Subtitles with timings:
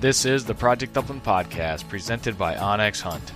[0.00, 3.32] This is the Project Upland podcast presented by onX Hunt.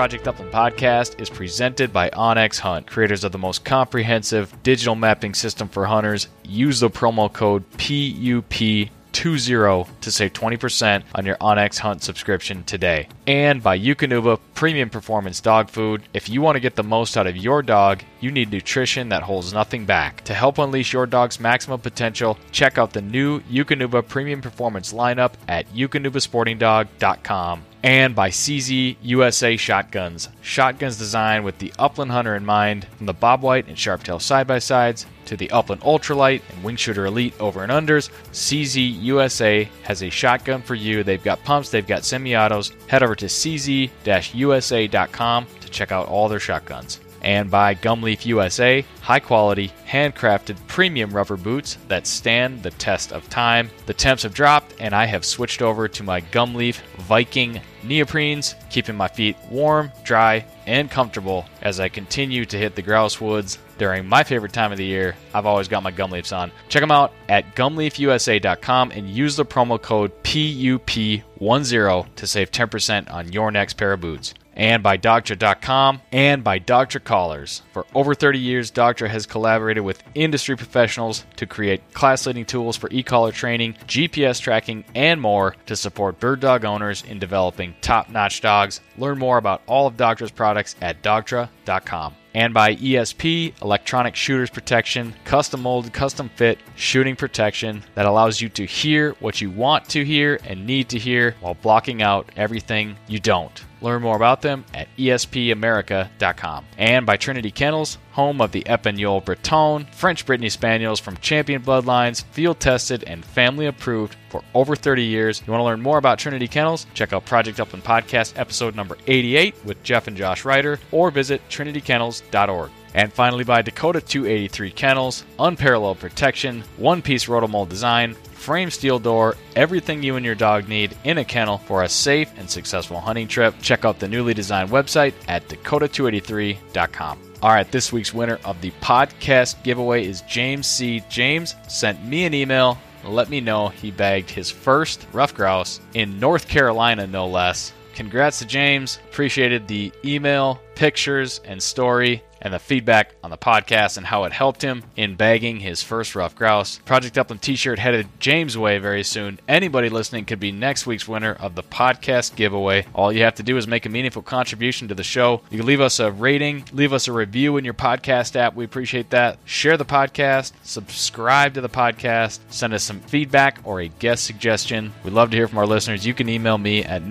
[0.02, 5.32] Project Upland podcast is presented by onX Hunt, creators of the most comprehensive digital mapping
[5.32, 6.26] system for hunters.
[6.42, 13.06] Use the promo code PUP20 to save 20% on your onX Hunt subscription today.
[13.28, 16.02] And by Eukanuba Premium Performance Dog Food.
[16.12, 19.22] If you want to get the most out of your dog, you need nutrition that
[19.22, 20.24] holds nothing back.
[20.24, 25.34] To help unleash your dog's maximum potential, check out the new Eukanuba Premium Performance lineup
[25.46, 30.28] at eukanubasportingdog.com and by CZ USA Shotguns.
[30.40, 34.46] Shotguns designed with the upland hunter in mind, from the Bob White and Sharptail side
[34.46, 38.10] by sides to the Upland Ultralight and Wing Shooter Elite over and unders.
[38.32, 41.02] CZ USA has a shotgun for you.
[41.02, 42.72] They've got pumps, they've got semi autos.
[42.88, 43.90] Head over to cz
[44.34, 51.10] usa.com to check out all their shotguns and by Gumleaf USA, high quality, handcrafted premium
[51.10, 53.70] rubber boots that stand the test of time.
[53.86, 58.96] The temps have dropped, and I have switched over to my Gumleaf Viking neoprenes, keeping
[58.96, 64.06] my feet warm, dry, and comfortable as I continue to hit the grouse woods during
[64.08, 65.16] my favorite time of the year.
[65.34, 66.52] I've always got my Gumleafs on.
[66.68, 73.32] Check them out at gumleafusa.com and use the promo code PUP10 to save 10% on
[73.32, 77.62] your next pair of boots and by Dogtra.com and by Dogtra Collars.
[77.72, 82.76] For over 30 years, Dogtra has collaborated with industry professionals to create class leading tools
[82.76, 87.74] for e collar training, GPS tracking, and more to support bird dog owners in developing
[87.80, 88.80] top notch dogs.
[88.98, 95.14] Learn more about all of Dogtra's products at Dogtra.com and by ESP, Electronic Shooters Protection,
[95.24, 100.04] custom molded, custom fit shooting protection that allows you to hear what you want to
[100.04, 103.64] hear and need to hear while blocking out everything you don't.
[103.82, 106.64] Learn more about them at espamerica.com.
[106.78, 112.24] And by Trinity Kennels, home of the Epagneul Breton, French Brittany Spaniels from champion bloodlines,
[112.24, 115.42] field tested and family approved for over 30 years.
[115.44, 116.86] You want to learn more about Trinity Kennels?
[116.94, 121.42] Check out Project Upland Podcast episode number 88 with Jeff and Josh Ryder or visit
[121.48, 122.70] trinitykennels.org.
[122.94, 129.36] And finally by Dakota 283 Kennels, unparalleled protection, one piece rotomold design, frame steel door,
[129.56, 133.28] everything you and your dog need in a kennel for a safe and successful hunting
[133.28, 133.54] trip.
[133.62, 137.18] Check out the newly designed website at dakota283.com.
[137.42, 141.02] All right, this week's winner of the podcast giveaway is James C.
[141.08, 146.20] James sent me an email let me know he bagged his first rough grouse in
[146.20, 147.72] North Carolina, no less.
[147.94, 148.98] Congrats to James.
[149.10, 154.32] Appreciated the email, pictures, and story and the feedback on the podcast and how it
[154.32, 156.78] helped him in bagging his first rough grouse.
[156.84, 159.40] Project Upland t shirt headed James' way very soon.
[159.48, 162.84] Anybody listening could be next week's winner of the podcast giveaway.
[162.94, 165.40] All you have to do is make a meaningful contribution to the show.
[165.50, 168.54] You can leave us a rating, leave us a review in your podcast app.
[168.54, 169.38] We appreciate that.
[169.44, 174.92] Share the podcast, subscribe to the podcast, send us some feedback or a guest suggestion.
[175.04, 176.04] We'd love to hear from our listeners.
[176.04, 177.02] You can email me at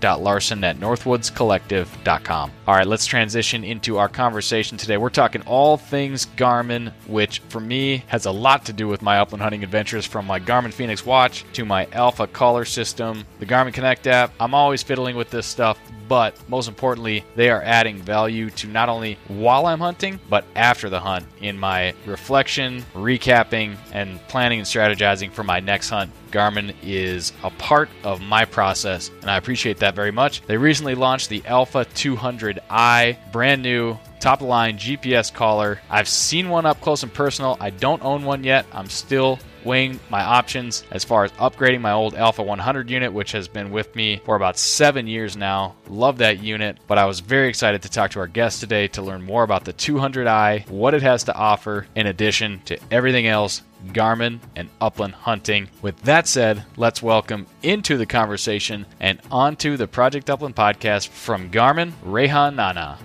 [0.00, 2.50] nick.larson at northwoodscollective.com.
[2.66, 4.96] All right, let's transition into our conversation today.
[4.96, 9.18] We're talking all things Garmin, which for me has a lot to do with my
[9.18, 13.72] upland hunting adventures from my Garmin Fenix watch to my Alpha collar system, the Garmin
[13.72, 14.32] Connect app.
[14.40, 15.78] I'm always fiddling with this stuff,
[16.08, 20.88] but most importantly, they are adding value to not only while I'm hunting, but after
[20.88, 26.10] the hunt in my reflection, recapping, and planning and strategizing for my next hunt.
[26.30, 30.42] Garmin is a part of my process, and I appreciate that very much.
[30.42, 35.80] They recently launched the Alpha 200i, brand new top line GPS collar.
[35.90, 37.56] I've seen one up close and personal.
[37.60, 38.66] I don't own one yet.
[38.72, 43.32] I'm still weighing my options as far as upgrading my old Alpha 100 unit, which
[43.32, 45.74] has been with me for about seven years now.
[45.88, 49.02] Love that unit, but I was very excited to talk to our guest today to
[49.02, 53.62] learn more about the 200i, what it has to offer, in addition to everything else
[53.86, 55.68] Garmin, and upland hunting.
[55.82, 61.50] With that said, let's welcome into the conversation and onto the Project Upland podcast from
[61.50, 62.98] Garmin, Rehan Nana.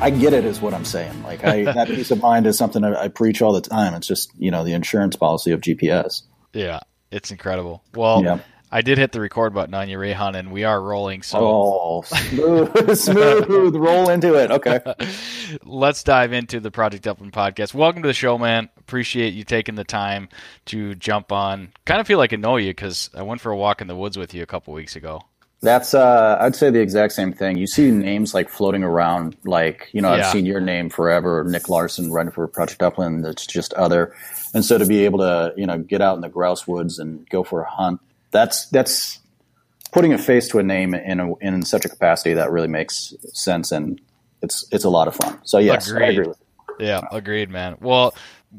[0.00, 1.22] I get it, is what I'm saying.
[1.22, 3.92] Like I, that peace of mind is something I, I preach all the time.
[3.94, 6.22] It's just you know the insurance policy of GPS.
[6.54, 6.80] Yeah,
[7.10, 7.84] it's incredible.
[7.94, 8.38] Well, yeah.
[8.72, 11.22] I did hit the record button on you, Rehan, and we are rolling.
[11.22, 14.50] So, oh, smooth, smooth, roll into it.
[14.50, 14.80] Okay,
[15.64, 17.74] let's dive into the Project Upland podcast.
[17.74, 18.70] Welcome to the show, man.
[18.78, 20.30] Appreciate you taking the time
[20.66, 21.72] to jump on.
[21.84, 23.96] Kind of feel like I know you because I went for a walk in the
[23.96, 25.24] woods with you a couple weeks ago.
[25.62, 27.58] That's uh, I'd say the exact same thing.
[27.58, 30.24] You see names like floating around, like you know, yeah.
[30.24, 33.24] I've seen your name forever, Nick Larson, running for Project Upland.
[33.24, 34.14] That's just other,
[34.54, 37.28] and so to be able to you know get out in the grouse woods and
[37.28, 39.18] go for a hunt, that's that's
[39.92, 43.12] putting a face to a name in a, in such a capacity that really makes
[43.34, 44.00] sense, and
[44.40, 45.40] it's it's a lot of fun.
[45.44, 46.04] So yes, agreed.
[46.04, 46.34] I agree.
[46.78, 47.76] Yeah, agreed, man.
[47.80, 48.14] Well,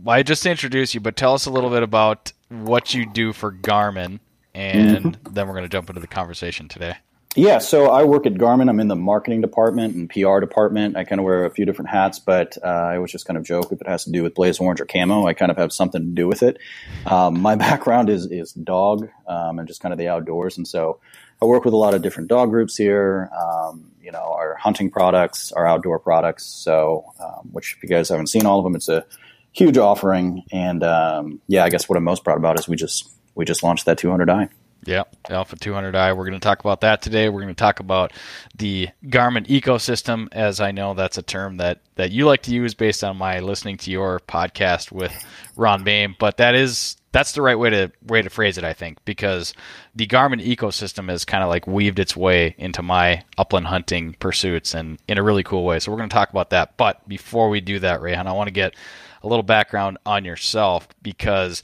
[0.05, 3.51] I just introduced you, but tell us a little bit about what you do for
[3.51, 4.19] Garmin
[4.53, 5.33] and mm-hmm.
[5.33, 6.95] then we're going to jump into the conversation today.
[7.33, 8.67] Yeah, so I work at Garmin.
[8.67, 10.97] I'm in the marketing department and PR department.
[10.97, 13.45] I kind of wear a few different hats, but uh, I always just kind of
[13.45, 15.71] joke if it has to do with blaze orange or camo, I kind of have
[15.71, 16.57] something to do with it.
[17.05, 20.99] Um, my background is is dog um, and just kind of the outdoors, and so
[21.41, 23.29] I work with a lot of different dog groups here.
[23.31, 26.45] Um, you know, our hunting products, our outdoor products.
[26.45, 29.05] So, um, which if you guys haven't seen all of them, it's a
[29.53, 30.43] huge offering.
[30.51, 33.63] And um, yeah, I guess what I'm most proud about is we just we just
[33.63, 34.49] launched that 200i.
[34.83, 36.17] Yeah, Alpha 200i.
[36.17, 37.29] We're going to talk about that today.
[37.29, 38.13] We're going to talk about
[38.57, 42.73] the Garmin ecosystem, as I know that's a term that, that you like to use
[42.73, 45.13] based on my listening to your podcast with
[45.55, 46.15] Ron Bain.
[46.17, 49.53] But that is that's the right way to way to phrase it, I think, because
[49.95, 54.73] the Garmin ecosystem has kind of like weaved its way into my upland hunting pursuits
[54.73, 55.79] and in a really cool way.
[55.79, 56.77] So we're going to talk about that.
[56.77, 58.75] But before we do that, Rehan, I want to get
[59.23, 61.61] a little background on yourself because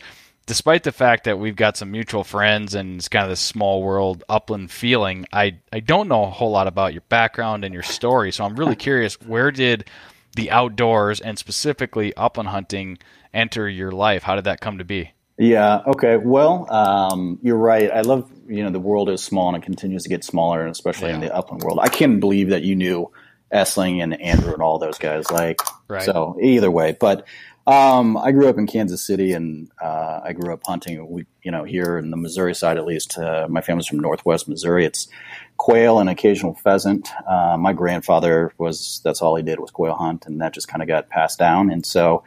[0.48, 3.84] despite the fact that we've got some mutual friends and it's kind of this small
[3.84, 7.84] world upland feeling, I, I don't know a whole lot about your background and your
[7.84, 8.32] story.
[8.32, 9.88] So I'm really curious where did
[10.36, 12.98] the outdoors and specifically upland hunting
[13.34, 14.24] enter your life?
[14.24, 15.12] How did that come to be?
[15.38, 15.84] Yeah.
[15.86, 16.18] Okay.
[16.18, 17.92] Well, um, you're right.
[17.92, 20.72] I love you know the world is small and it continues to get smaller, and
[20.72, 21.16] especially yeah.
[21.16, 21.78] in the upland world.
[21.80, 23.12] I can't believe that you knew
[23.54, 25.30] Essling and Andrew and all those guys.
[25.30, 26.02] Like, right.
[26.02, 27.28] so either way, but
[27.68, 31.06] um, I grew up in Kansas City, and uh, I grew up hunting.
[31.10, 34.48] We, you know, here in the Missouri side, at least, uh, my family's from Northwest
[34.48, 34.86] Missouri.
[34.86, 35.10] It's
[35.58, 37.10] quail and occasional pheasant.
[37.28, 40.82] Uh, my grandfather was that's all he did was quail hunt, and that just kind
[40.82, 41.70] of got passed down.
[41.70, 42.24] And so,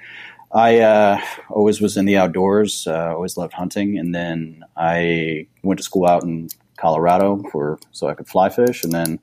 [0.52, 2.86] I uh, always was in the outdoors.
[2.86, 8.08] Uh, always loved hunting, and then I went to school out in Colorado for so
[8.08, 9.20] I could fly fish, and then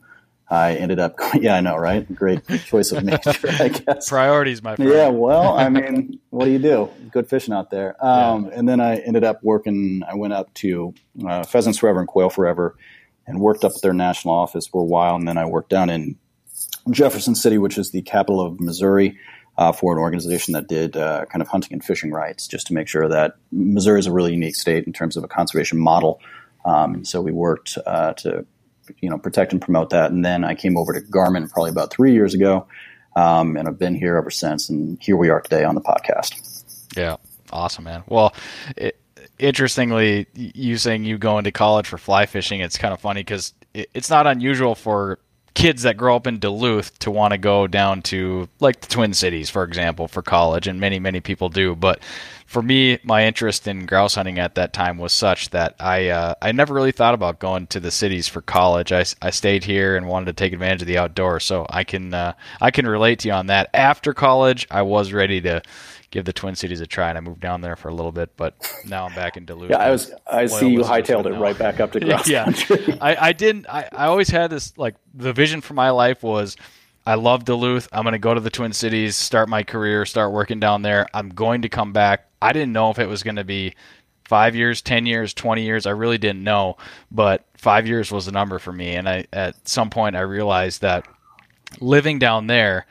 [0.50, 2.13] I ended up, yeah, I know, right?
[2.13, 4.10] Great choice of major, I guess.
[4.10, 4.92] Priorities, my friend.
[4.92, 6.89] Yeah, well, I mean, what do you do?
[7.12, 7.96] Good fishing out there.
[8.04, 8.51] Um, yeah.
[8.54, 10.94] And then I ended up working, I went up to
[11.27, 12.77] uh, Pheasants Forever and Quail Forever
[13.25, 15.16] and worked up at their national office for a while.
[15.16, 16.18] And then I worked down in
[16.92, 19.18] Jefferson City, which is the capital of Missouri,
[19.58, 22.74] uh, for an organization that did uh, kind of hunting and fishing rights, just to
[22.74, 26.22] make sure that Missouri is a really unique state in terms of a conservation model.
[26.63, 28.46] Um, so we worked uh, to,
[29.00, 30.12] you know, protect and promote that.
[30.12, 32.67] And then I came over to Garmin probably about three years ago,
[33.15, 34.70] um, and I've been here ever since.
[34.70, 36.63] And here we are today on the podcast.
[36.96, 37.17] Yeah,
[37.51, 38.03] awesome, man.
[38.08, 38.34] Well.
[38.75, 39.00] It,
[39.39, 43.53] interestingly, you saying you go into college for fly fishing, it's kind of funny because
[43.74, 45.20] it's not unusual for
[45.57, 49.15] kids that grow up in Duluth to want to go down to like the Twin
[49.15, 51.75] Cities, for example, for college, and many many people do.
[51.75, 51.99] But
[52.45, 56.35] for me, my interest in grouse hunting at that time was such that I uh,
[56.43, 58.91] I never really thought about going to the cities for college.
[58.91, 62.13] I, I stayed here and wanted to take advantage of the outdoors, so I can
[62.13, 63.71] uh, I can relate to you on that.
[63.73, 65.63] After college, I was ready to
[66.11, 68.35] give the Twin Cities a try, and I moved down there for a little bit,
[68.37, 69.71] but now I'm back in Duluth.
[69.71, 70.11] yeah, I was.
[70.25, 72.97] I see you hightailed it right back up to grouse yeah, country.
[73.01, 73.67] I, I didn't.
[73.67, 76.55] I, I always had this like the vision for my life was.
[77.05, 77.87] I love Duluth.
[77.93, 81.07] I'm going to go to the Twin Cities, start my career, start working down there.
[81.13, 82.27] I'm going to come back.
[82.41, 83.75] I didn't know if it was going to be
[84.27, 85.85] five years, 10 years, 20 years.
[85.85, 86.75] I really didn't know,
[87.09, 88.95] but five years was the number for me.
[88.95, 91.07] And I, at some point, I realized that
[91.79, 92.85] living down there,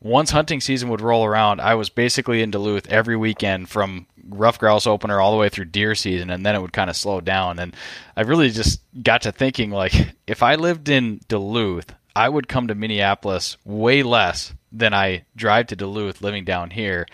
[0.00, 4.58] once hunting season would roll around, I was basically in Duluth every weekend from rough
[4.58, 7.20] grouse opener all the way through deer season, and then it would kind of slow
[7.20, 7.58] down.
[7.58, 7.74] And
[8.16, 12.68] I really just got to thinking like, if I lived in Duluth, I would come
[12.68, 17.06] to Minneapolis way less than I drive to Duluth living down here.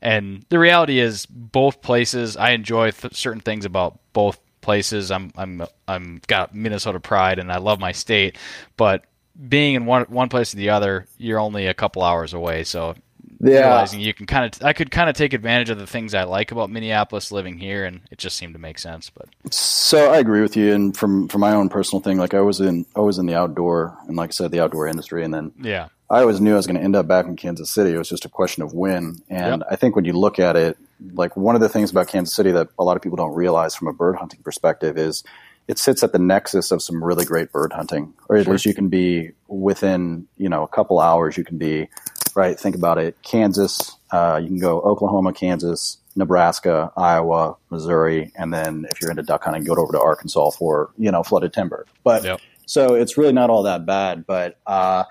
[0.00, 5.10] And the reality is, both places I enjoy th- certain things about both places.
[5.10, 8.36] I'm I'm I'm got Minnesota pride, and I love my state,
[8.76, 9.04] but
[9.46, 12.64] being in one one place or the other, you're only a couple hours away.
[12.64, 12.94] So
[13.40, 13.60] yeah.
[13.60, 16.24] realizing you can kind of, I could kind of take advantage of the things I
[16.24, 19.10] like about Minneapolis living here, and it just seemed to make sense.
[19.10, 22.40] But so I agree with you, and from from my own personal thing, like I
[22.40, 25.32] was in I was in the outdoor, and like I said, the outdoor industry, and
[25.32, 27.92] then yeah, I always knew I was going to end up back in Kansas City.
[27.92, 29.68] It was just a question of when, and yep.
[29.70, 30.76] I think when you look at it,
[31.12, 33.74] like one of the things about Kansas City that a lot of people don't realize
[33.74, 35.22] from a bird hunting perspective is
[35.68, 38.54] it sits at the nexus of some really great bird hunting, or at sure.
[38.54, 41.36] least you can be within, you know, a couple hours.
[41.36, 41.88] You can be
[42.34, 42.58] right.
[42.58, 43.94] Think about it: Kansas.
[44.10, 49.44] Uh, you can go Oklahoma, Kansas, Nebraska, Iowa, Missouri, and then if you're into duck
[49.44, 51.86] hunting, go over to Arkansas for you know flooded timber.
[52.02, 52.40] But yep.
[52.64, 54.26] so it's really not all that bad.
[54.26, 55.04] But uh,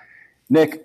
[0.50, 0.84] Nick,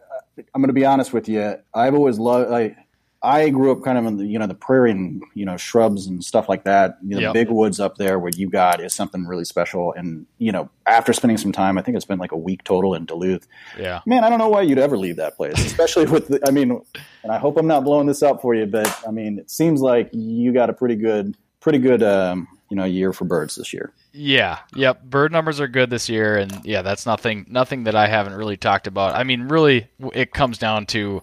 [0.55, 1.57] I'm going to be honest with you.
[1.73, 2.51] I've always loved.
[2.51, 2.77] Like,
[3.25, 6.07] I grew up kind of in the you know the prairie and you know shrubs
[6.07, 6.99] and stuff like that.
[7.03, 7.33] You know, yep.
[7.33, 9.93] The big woods up there where you got is something really special.
[9.93, 12.95] And you know, after spending some time, I think it's been like a week total
[12.95, 13.47] in Duluth.
[13.79, 16.29] Yeah, man, I don't know why you'd ever leave that place, especially with.
[16.29, 16.81] The, I mean,
[17.23, 19.81] and I hope I'm not blowing this up for you, but I mean, it seems
[19.81, 23.73] like you got a pretty good, pretty good, um, you know, year for birds this
[23.73, 23.93] year.
[24.13, 25.05] Yeah, yep.
[25.05, 28.57] Bird numbers are good this year, and yeah, that's nothing, nothing that I haven't really
[28.57, 29.15] talked about.
[29.15, 31.23] I mean, really, it comes down to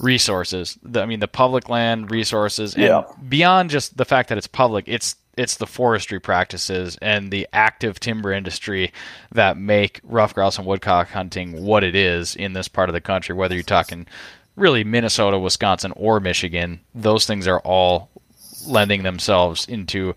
[0.00, 0.78] resources.
[0.82, 3.04] The, I mean, the public land resources, and yeah.
[3.28, 8.00] beyond just the fact that it's public, it's it's the forestry practices and the active
[8.00, 8.92] timber industry
[9.32, 13.00] that make rough grouse and woodcock hunting what it is in this part of the
[13.00, 13.34] country.
[13.34, 14.06] Whether you're talking
[14.56, 18.10] really Minnesota, Wisconsin, or Michigan, those things are all
[18.66, 20.14] lending themselves into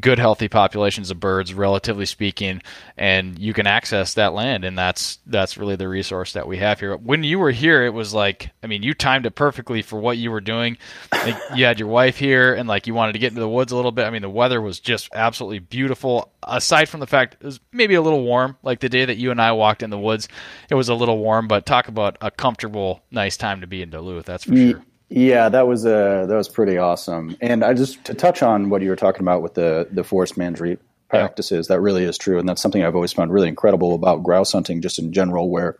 [0.00, 2.62] good healthy populations of birds relatively speaking
[2.96, 6.80] and you can access that land and that's that's really the resource that we have
[6.80, 6.96] here.
[6.96, 10.18] When you were here it was like i mean you timed it perfectly for what
[10.18, 10.78] you were doing.
[11.12, 13.72] Like you had your wife here and like you wanted to get into the woods
[13.72, 14.06] a little bit.
[14.06, 16.32] I mean the weather was just absolutely beautiful.
[16.42, 19.30] Aside from the fact it was maybe a little warm like the day that you
[19.30, 20.28] and i walked in the woods
[20.70, 23.90] it was a little warm but talk about a comfortable nice time to be in
[23.90, 27.36] duluth that's for mm, sure yeah, that was uh, that was pretty awesome.
[27.40, 30.36] And I just to touch on what you were talking about with the the forest
[30.36, 31.76] management practices, yeah.
[31.76, 34.82] that really is true, and that's something I've always found really incredible about grouse hunting,
[34.82, 35.48] just in general.
[35.48, 35.78] Where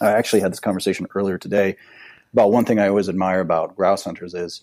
[0.00, 1.76] I actually had this conversation earlier today
[2.32, 4.62] about one thing I always admire about grouse hunters is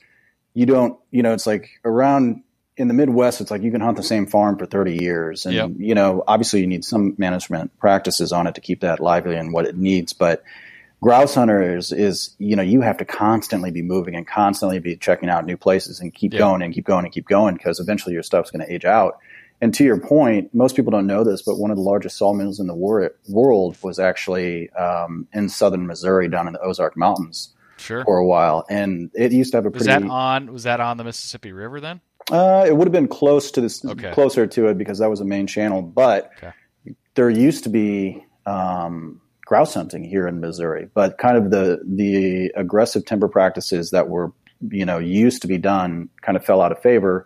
[0.53, 2.43] you don't, you know, it's like around
[2.77, 5.45] in the Midwest, it's like you can hunt the same farm for 30 years.
[5.45, 5.71] And, yep.
[5.77, 9.53] you know, obviously you need some management practices on it to keep that lively and
[9.53, 10.13] what it needs.
[10.13, 10.43] But
[11.01, 15.29] grouse hunters is you know you have to constantly be moving and constantly be checking
[15.29, 16.39] out new places and keep yeah.
[16.39, 19.19] going and keep going and keep going because eventually your stuff's going to age out
[19.61, 22.59] and to your point most people don't know this but one of the largest sawmills
[22.59, 27.53] in the wor- world was actually um, in southern missouri down in the ozark mountains
[27.77, 28.03] sure.
[28.05, 30.79] for a while and it used to have a was pretty that on was that
[30.79, 34.11] on the mississippi river then uh, it would have been close to this okay.
[34.11, 36.51] closer to it because that was a main channel but okay.
[37.13, 42.51] there used to be um, grouse hunting here in Missouri, but kind of the the
[42.55, 44.31] aggressive timber practices that were
[44.69, 47.25] you know used to be done kind of fell out of favor.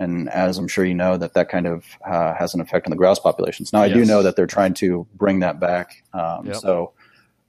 [0.00, 2.90] And as I'm sure you know, that that kind of uh, has an effect on
[2.90, 3.72] the grouse populations.
[3.72, 3.94] Now, I yes.
[3.94, 6.02] do know that they're trying to bring that back.
[6.12, 6.56] Um, yep.
[6.56, 6.92] So,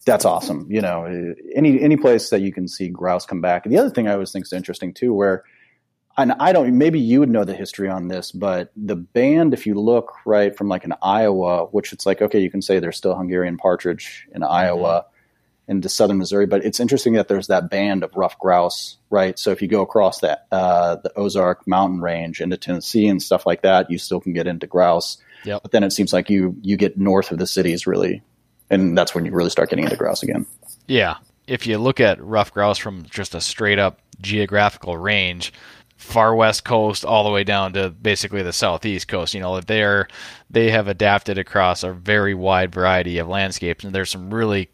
[0.06, 0.68] that's awesome.
[0.70, 3.66] You know, any any place that you can see grouse come back.
[3.66, 5.44] And the other thing I always think is interesting too, where
[6.18, 9.66] and I don't maybe you would know the history on this, but the band, if
[9.66, 12.98] you look right from like an Iowa, which it's like okay, you can say there's
[12.98, 15.02] still Hungarian partridge in Iowa.
[15.02, 15.10] Mm-hmm.
[15.68, 19.40] Into southern Missouri, but it's interesting that there's that band of ruffed grouse, right?
[19.40, 23.48] So if you go across that uh, the Ozark mountain range into Tennessee and stuff
[23.48, 25.18] like that, you still can get into grouse.
[25.44, 25.64] Yep.
[25.64, 28.22] But then it seems like you you get north of the cities really
[28.70, 30.46] and that's when you really start getting into grouse again.
[30.88, 31.18] Yeah,
[31.48, 35.54] if you look at ruffed grouse from just a straight up geographical range,
[35.96, 40.08] far west coast all the way down to basically the southeast coast, you know, they're
[40.50, 44.70] they have adapted across a very wide variety of landscapes, and there's some really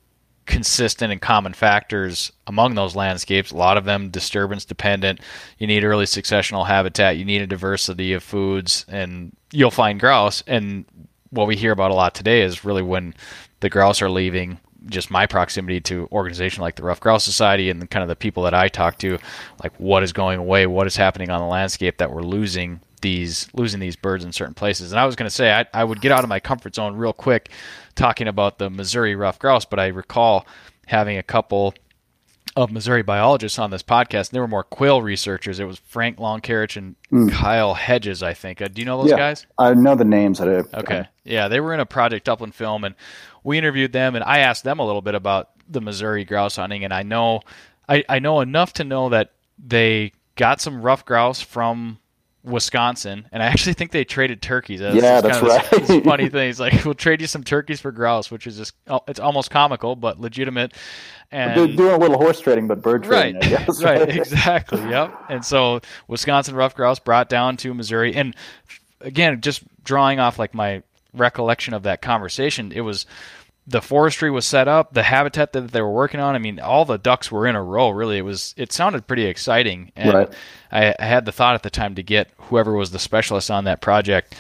[0.46, 3.52] consistent and common factors among those landscapes.
[3.52, 5.20] A lot of them disturbance dependent.
[5.60, 7.18] You need early successional habitat.
[7.18, 10.44] You need a diversity of foods, and you'll find grouse.
[10.48, 10.86] And
[11.30, 13.14] what we hear about a lot today is really when
[13.62, 17.90] the grouse are leaving just my proximity to organization like the Ruffed Grouse Society and
[17.90, 19.18] kind of the people that I talk to,
[19.62, 23.48] like what is going away, what is happening on the landscape that we're losing these
[23.54, 24.92] losing these birds in certain places.
[24.92, 26.96] And I was going to say I, I would get out of my comfort zone
[26.96, 27.50] real quick
[27.96, 30.46] talking about the Missouri Ruffed Grouse, but I recall
[30.88, 31.74] having a couple
[32.56, 34.30] of Missouri biologists on this podcast.
[34.30, 35.60] And they were more quail researchers.
[35.60, 37.32] It was Frank Loncarich and mm.
[37.32, 38.62] Kyle Hedges, I think.
[38.62, 39.46] Uh, do you know those yeah, guys?
[39.58, 40.42] I know the names.
[40.42, 41.06] I, okay.
[41.24, 42.96] Yeah, they were in a Project Upland film, and
[43.44, 46.84] we interviewed them, and I asked them a little bit about the Missouri grouse hunting,
[46.84, 47.42] and I know
[47.88, 52.00] I, I know enough to know that they got some ruffed grouse from
[52.44, 54.80] Wisconsin, and I actually think they traded turkeys.
[54.80, 55.70] That's yeah, that's right.
[55.70, 56.50] This, this funny thing.
[56.50, 59.52] It's like we'll trade you some turkeys for grouse, which is just oh, it's almost
[59.52, 60.74] comical but legitimate.
[61.32, 63.36] And They're doing a little horse trading, but bird trading.
[63.36, 64.82] Right, guess, right, exactly.
[64.82, 65.14] Yep.
[65.30, 68.36] And so Wisconsin ruffed grouse brought down to Missouri, and
[69.02, 70.84] again, just drawing off like my
[71.14, 73.06] recollection of that conversation, it was
[73.68, 76.36] the forestry was set up, the habitat that they were working on.
[76.36, 77.90] I mean, all the ducks were in a row.
[77.90, 78.54] Really, it was.
[78.58, 80.34] It sounded pretty exciting, and right.
[80.72, 83.66] I, I, had the thought at the time to get whoever was the specialist on
[83.66, 84.36] that project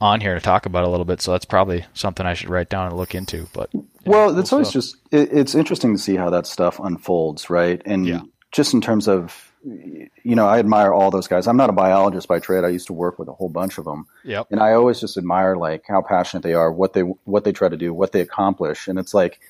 [0.00, 1.20] on here to talk about a little bit.
[1.20, 3.46] So that's probably something I should write down and look into.
[3.52, 3.70] But
[4.04, 7.80] well, it's always uh, just it, it's interesting to see how that stuff unfolds, right?
[7.84, 8.22] And yeah.
[8.50, 11.46] just in terms of you know, I admire all those guys.
[11.46, 12.64] I'm not a biologist by trade.
[12.64, 14.06] I used to work with a whole bunch of them.
[14.24, 14.48] Yep.
[14.50, 17.68] And I always just admire like how passionate they are, what they what they try
[17.68, 18.88] to do, what they accomplish.
[18.88, 19.40] And it's like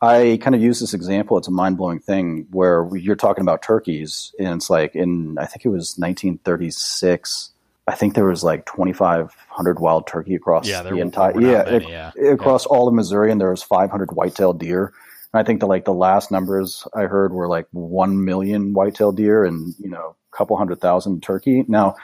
[0.00, 1.38] I kind of use this example.
[1.38, 5.46] It's a mind blowing thing where you're talking about turkeys, and it's like in I
[5.46, 7.50] think it was 1936.
[7.86, 12.12] I think there was like 2,500 wild turkey across yeah, the entire yeah, many, yeah,
[12.32, 12.76] across yeah.
[12.76, 14.92] all of Missouri, and there was 500 white-tailed deer.
[15.34, 19.44] I think the like the last numbers I heard were like one million white-tailed deer
[19.44, 21.64] and you know a couple hundred thousand turkey.
[21.68, 21.96] Now,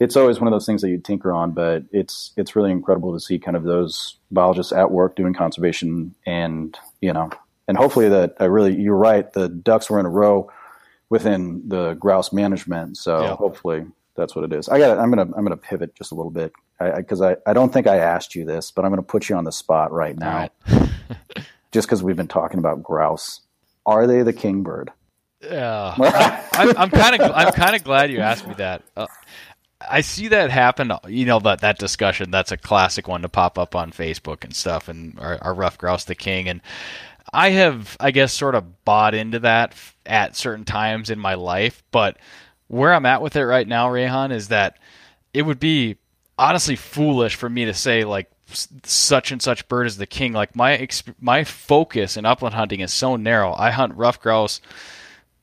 [0.00, 3.12] it's always one of those things that you tinker on, but it's it's really incredible
[3.12, 7.30] to see kind of those biologists at work doing conservation and you know
[7.68, 10.50] and hopefully that I really you're right the ducks were in a row
[11.08, 12.96] within the grouse management.
[12.96, 13.36] So yeah.
[13.36, 13.84] hopefully
[14.16, 14.68] that's what it is.
[14.68, 16.52] I got I'm gonna I'm gonna pivot just a little bit
[16.96, 19.36] because I, I, I, don't think I asked you this, but I'm gonna put you
[19.36, 20.48] on the spot right now.
[21.72, 23.40] Just because we've been talking about grouse.
[23.84, 24.92] Are they the kingbird?
[25.40, 28.82] Yeah, I, am kind of I'm kind of glad you asked me that.
[28.96, 29.08] Uh,
[29.88, 30.92] I see that happen.
[31.08, 32.30] You know that that discussion.
[32.30, 34.88] That's a classic one to pop up on Facebook and stuff.
[34.88, 36.48] And our, our ruffed grouse the king.
[36.48, 36.60] And
[37.32, 39.74] I have, I guess, sort of bought into that
[40.06, 41.82] at certain times in my life.
[41.90, 42.18] But
[42.68, 44.78] where I'm at with it right now, Rehan, is that
[45.34, 45.96] it would be
[46.38, 50.32] honestly foolish for me to say like such and such bird is the king.
[50.32, 53.54] Like my exp- my focus in upland hunting is so narrow.
[53.54, 54.60] I hunt ruffed grouse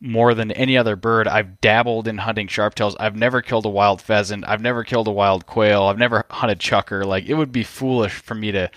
[0.02, 1.28] more than any other bird.
[1.28, 2.96] I've dabbled in hunting sharptails.
[3.00, 4.48] I've never killed a wild pheasant.
[4.48, 5.84] I've never killed a wild quail.
[5.84, 7.06] I've never hunted chukar.
[7.06, 8.70] Like it would be foolish for me to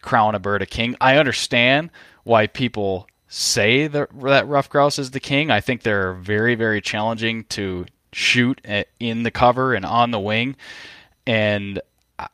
[0.00, 0.96] crown a bird a king.
[1.00, 1.90] I understand
[2.24, 5.50] why people say that that ruffed grouse is the king.
[5.50, 10.20] I think they're very very challenging to shoot eh, in the cover and on the
[10.20, 10.56] wing.
[11.26, 11.80] And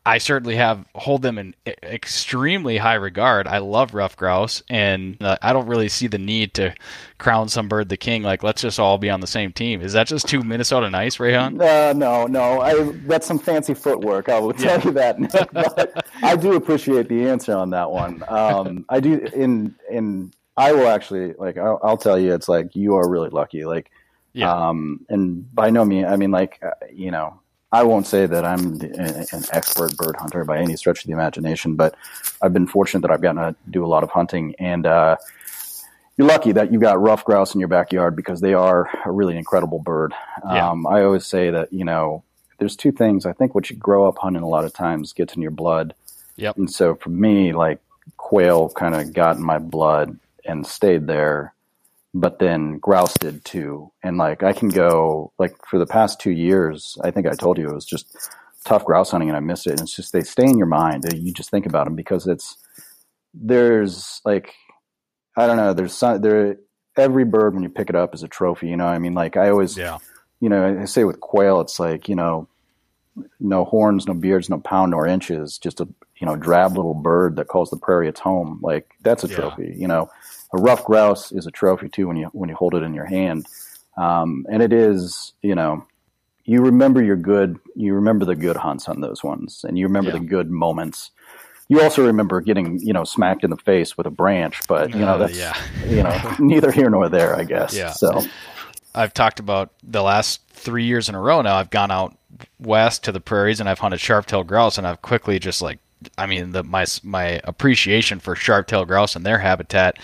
[0.05, 3.47] I certainly have hold them in extremely high regard.
[3.47, 6.75] I love ruffed grouse, and uh, I don't really see the need to
[7.19, 8.23] crown some bird the king.
[8.23, 9.81] Like, let's just all be on the same team.
[9.81, 11.61] Is that just too Minnesota nice, Rehan?
[11.61, 12.61] Uh, no, no.
[12.61, 14.29] I, that's some fancy footwork.
[14.29, 14.85] I will tell yeah.
[14.85, 15.51] you that.
[15.53, 18.25] but I do appreciate the answer on that one.
[18.29, 19.27] Um, I do.
[19.35, 21.59] In in I will actually like.
[21.59, 23.65] I'll, I'll, tell you, it's like you are really lucky.
[23.65, 23.91] Like,
[24.33, 24.53] yeah.
[24.53, 27.41] Um, and by no means, I mean, like, uh, you know
[27.77, 31.77] I won't say that I'm an expert bird hunter by any stretch of the imagination,
[31.77, 31.95] but
[32.41, 34.55] I've been fortunate that I've gotten to do a lot of hunting.
[34.59, 35.17] And uh,
[36.17, 39.37] you're lucky that you got ruffed grouse in your backyard because they are a really
[39.37, 40.15] incredible bird.
[40.43, 40.71] Yeah.
[40.71, 42.25] Um, I always say that, you know,
[42.59, 43.27] there's two things.
[43.27, 45.95] I think what you grow up hunting a lot of times gets in your blood.
[46.37, 46.57] Yep.
[46.57, 47.81] And so for me, like
[48.17, 51.53] quail kind of got in my blood and stayed there,
[52.17, 53.93] but then grouse did too.
[54.03, 57.59] And like I can go like for the past two years, I think I told
[57.59, 58.31] you it was just
[58.65, 59.73] tough grouse hunting and I missed it.
[59.73, 61.05] And it's just they stay in your mind.
[61.13, 62.57] You just think about them because it's
[63.35, 64.55] there's like
[65.37, 65.75] I don't know.
[65.75, 66.57] There's some there
[66.97, 68.69] every bird when you pick it up is a trophy.
[68.69, 69.99] You know, I mean, like I always, yeah.
[70.41, 72.49] you know, I say with quail, it's like you know,
[73.39, 77.37] no horns, no beards, no pound nor inches, just a you know drab little bird
[77.37, 78.59] that calls the prairie its home.
[78.63, 79.65] Like that's a trophy.
[79.65, 79.81] Yeah.
[79.81, 80.11] You know,
[80.57, 83.07] a ruffed grouse is a trophy too when you when you hold it in your
[83.07, 83.47] hand,
[83.97, 85.87] um, and it is you know.
[86.49, 87.59] You remember your good.
[87.75, 90.19] You remember the good hunts on those ones, and you remember yeah.
[90.19, 91.11] the good moments
[91.69, 95.01] you also remember getting you know smacked in the face with a branch, but you
[95.01, 95.57] know uh, that's yeah.
[95.89, 97.75] you know neither here nor there, I guess.
[97.75, 97.91] Yeah.
[97.91, 98.23] So
[98.95, 101.57] I've talked about the last three years in a row now.
[101.57, 102.17] I've gone out
[102.59, 105.79] west to the prairies and I've hunted sharp-tailed grouse, and I've quickly just like
[106.19, 109.99] I mean the my my appreciation for sharp-tailed grouse and their habitat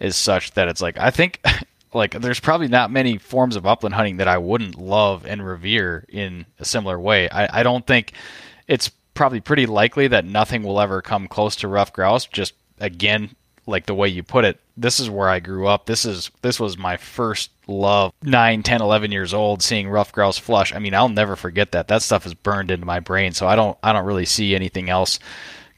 [0.00, 1.40] is such that it's like I think.
[1.94, 6.04] Like, there's probably not many forms of upland hunting that I wouldn't love and revere
[6.10, 7.26] in a similar way.
[7.30, 8.12] I, I don't think
[8.68, 12.26] it's probably pretty likely that nothing will ever come close to ruffed grouse.
[12.26, 13.34] Just again,
[13.66, 15.86] like the way you put it, this is where I grew up.
[15.86, 18.12] This is this was my first love.
[18.22, 20.74] 9, 10, 11 years old seeing ruffed grouse flush.
[20.74, 21.88] I mean, I'll never forget that.
[21.88, 23.32] That stuff is burned into my brain.
[23.32, 25.18] So I don't I don't really see anything else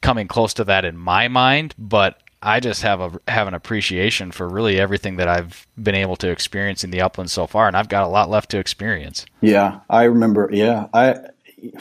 [0.00, 4.30] coming close to that in my mind, but I just have a have an appreciation
[4.30, 7.76] for really everything that I've been able to experience in the uplands so far, and
[7.76, 9.26] I've got a lot left to experience.
[9.40, 10.48] Yeah, I remember.
[10.52, 11.16] Yeah, I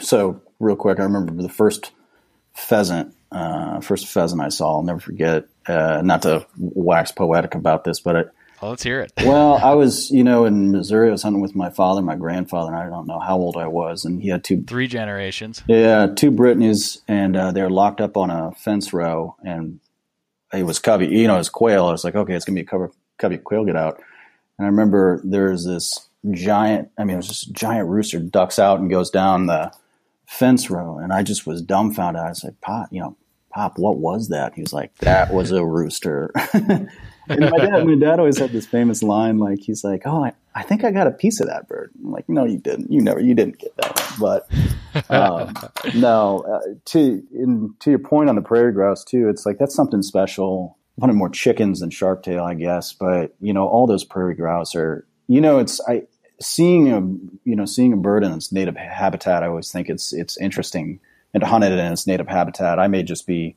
[0.00, 1.92] so real quick, I remember the first
[2.54, 4.74] pheasant, uh, first pheasant I saw.
[4.74, 5.44] I'll never forget.
[5.68, 9.12] Uh, not to wax poetic about this, but it, well, let's hear it.
[9.24, 11.08] well, I was, you know, in Missouri.
[11.08, 13.68] I was hunting with my father, my grandfather, and I don't know how old I
[13.68, 15.62] was, and he had two, three generations.
[15.66, 19.80] Yeah, two Brittany's, and uh, they're locked up on a fence row, and
[20.52, 21.06] it was covey.
[21.06, 21.86] You know, it was quail.
[21.86, 23.64] I was like, okay, it's gonna be a cover, covey quail.
[23.64, 24.02] Get out.
[24.58, 26.90] And I remember there's this giant.
[26.98, 29.72] I mean, it was just a giant rooster ducks out and goes down the
[30.26, 30.98] fence row.
[30.98, 32.20] And I just was dumbfounded.
[32.20, 33.16] I was like, Pop, you know,
[33.50, 34.54] Pop, what was that?
[34.54, 36.30] He was like, that was a rooster.
[36.52, 36.90] and
[37.28, 40.62] my dad, my dad always had this famous line, like, he's like, oh, I, I
[40.62, 41.92] think I got a piece of that bird.
[42.04, 42.92] I'm like, no, you didn't.
[42.92, 44.40] You never, you didn't get that one.
[45.00, 45.54] But um,
[45.94, 49.74] no, uh, to, in, to your point on the prairie grouse too, it's like, that's
[49.74, 50.76] something special.
[50.96, 52.92] Wanted more chickens than sharptail, I guess.
[52.92, 56.02] But, you know, all those prairie grouse are, you know, it's, I,
[56.40, 57.00] seeing a
[57.48, 61.00] you know seeing a bird in its native habitat, I always think it's it's interesting,
[61.38, 63.54] and to hunt it in its native habitat, I may just be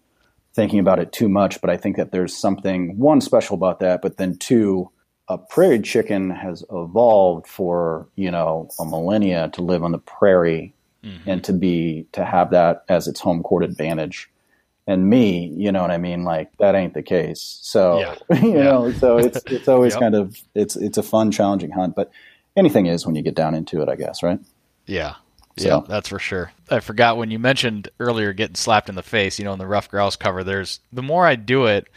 [0.54, 4.04] thinking about it too much, but I think that there's something one special about that,
[4.04, 4.92] but then two,
[5.28, 10.76] a prairie chicken has evolved for you know a millennia to live on the prairie
[11.04, 11.28] mm-hmm.
[11.28, 14.30] and to be to have that as its home court advantage.
[14.86, 16.24] And me, you know what I mean?
[16.24, 17.60] Like that ain't the case.
[17.64, 18.42] So yeah.
[18.42, 18.64] you yeah.
[18.64, 20.02] know, so it's it's always yep.
[20.02, 22.12] kind of it's it's a fun, challenging hunt, but
[22.56, 24.40] anything is when you get down into it, I guess, right?
[24.86, 25.16] Yeah.
[25.58, 25.68] So.
[25.68, 26.52] Yeah, that's for sure.
[26.70, 29.68] I forgot when you mentioned earlier getting slapped in the face, you know, in the
[29.68, 31.88] rough grouse cover, there's the more I do it,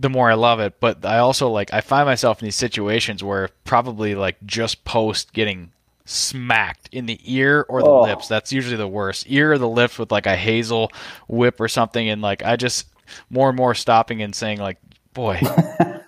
[0.00, 0.80] the more I love it.
[0.80, 5.32] But I also like, I find myself in these situations where probably like just post
[5.32, 5.72] getting
[6.04, 8.02] smacked in the ear or the oh.
[8.02, 8.28] lips.
[8.28, 9.26] That's usually the worst.
[9.28, 10.90] Ear or the lips with like a hazel
[11.28, 12.08] whip or something.
[12.08, 12.86] And like, I just
[13.30, 14.78] more and more stopping and saying, like,
[15.12, 15.40] boy,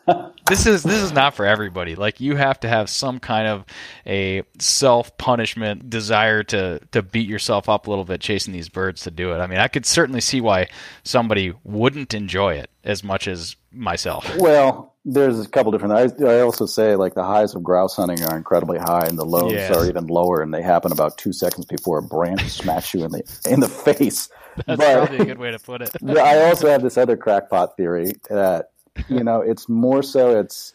[0.46, 1.94] this is this is not for everybody.
[1.94, 3.64] Like you have to have some kind of
[4.06, 9.02] a self punishment desire to to beat yourself up a little bit chasing these birds
[9.02, 9.38] to do it.
[9.38, 10.68] I mean, I could certainly see why
[11.02, 14.30] somebody wouldn't enjoy it as much as myself.
[14.36, 15.94] Well, there's a couple different.
[15.94, 19.24] I, I also say like the highs of grouse hunting are incredibly high, and the
[19.24, 19.76] lows yes.
[19.76, 23.10] are even lower, and they happen about two seconds before a branch smacks you in
[23.12, 24.28] the in the face.
[24.66, 25.90] That's but, probably a good way to put it.
[26.16, 28.70] I also have this other crackpot theory that
[29.08, 30.72] you know, it's more so it's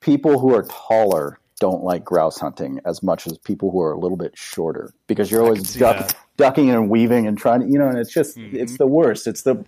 [0.00, 3.98] people who are taller don't like grouse hunting as much as people who are a
[3.98, 7.88] little bit shorter because you're always duck, ducking and weaving and trying to, you know,
[7.88, 8.56] and it's just, mm-hmm.
[8.56, 9.26] it's the worst.
[9.26, 9.64] It's the,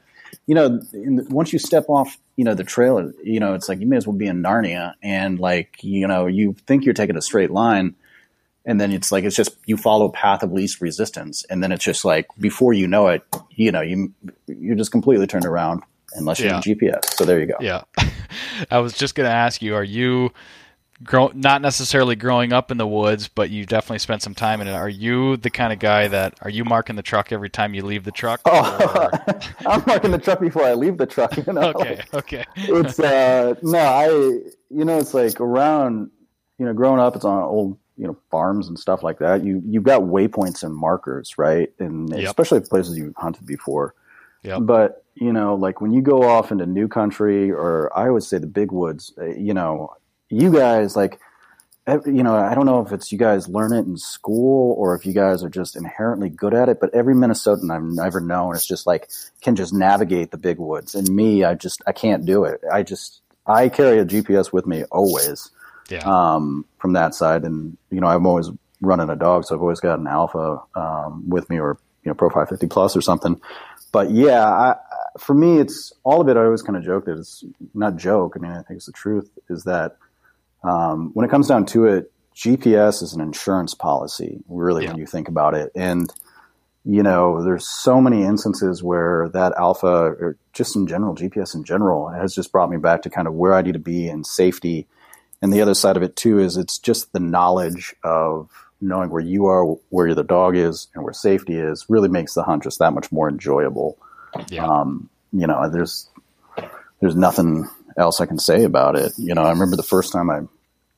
[0.46, 3.81] you know, the, once you step off, you know, the trail, you know, it's like
[3.81, 7.16] you may as well be in Narnia and like, you know, you think you're taking
[7.16, 7.96] a straight line
[8.64, 11.44] and then it's like, it's just, you follow path of least resistance.
[11.50, 14.12] And then it's just like, before you know it, you know, you,
[14.46, 15.83] you're just completely turned around
[16.14, 16.61] unless you're yeah.
[16.61, 17.14] GPS.
[17.14, 17.57] So there you go.
[17.61, 17.83] Yeah.
[18.70, 20.33] I was just going to ask you, are you
[21.03, 24.68] grow not necessarily growing up in the woods, but you definitely spent some time in
[24.68, 24.73] it.
[24.73, 27.83] Are you the kind of guy that are you marking the truck every time you
[27.83, 28.40] leave the truck?
[28.44, 29.09] Oh,
[29.66, 31.37] I'm marking the truck before I leave the truck.
[31.37, 31.73] You know?
[31.75, 32.44] okay, okay.
[32.57, 36.11] it's uh no, I you know it's like around
[36.59, 39.44] you know growing up, it's on old you know farms and stuff like that.
[39.44, 41.70] You you've got waypoints and markers, right?
[41.79, 42.25] And yep.
[42.25, 43.94] especially places you've hunted before
[44.42, 44.59] Yeah.
[44.59, 48.39] But you know, like when you go off into new country, or I always say
[48.39, 49.95] the big woods, uh, you know,
[50.31, 51.21] you guys like
[52.07, 55.05] you know, I don't know if it's you guys learn it in school or if
[55.05, 58.67] you guys are just inherently good at it, but every Minnesotan I've never known is
[58.67, 60.95] just like can just navigate the big woods.
[60.95, 62.61] And me, I just I can't do it.
[62.71, 65.51] I just I carry a GPS with me always.
[65.91, 66.03] Yeah.
[66.05, 68.49] Um, from that side, and you know, I'm always
[68.81, 72.15] running a dog, so I've always got an alpha um, with me, or you know,
[72.15, 73.41] Pro 550 Plus or something.
[73.93, 74.77] But yeah, I,
[75.18, 76.37] for me, it's all of it.
[76.37, 77.44] I always kind of joke that it's
[77.75, 78.35] not joke.
[78.37, 79.31] I mean, I think it's the truth.
[79.49, 79.96] Is that
[80.62, 84.90] um, when it comes down to it, GPS is an insurance policy, really, yeah.
[84.90, 85.70] when you think about it.
[85.75, 86.12] And,
[86.85, 91.64] you know, there's so many instances where that alpha, or just in general, GPS in
[91.64, 94.25] general, has just brought me back to kind of where I need to be in
[94.25, 94.87] safety.
[95.42, 98.49] And the other side of it, too, is it's just the knowledge of
[98.81, 102.42] knowing where you are, where the dog is, and where safety is really makes the
[102.42, 103.99] hunt just that much more enjoyable.
[104.49, 104.66] Yeah.
[104.66, 106.09] Um, you know, there's
[107.01, 109.12] there's nothing else I can say about it.
[109.16, 110.40] You know, I remember the first time I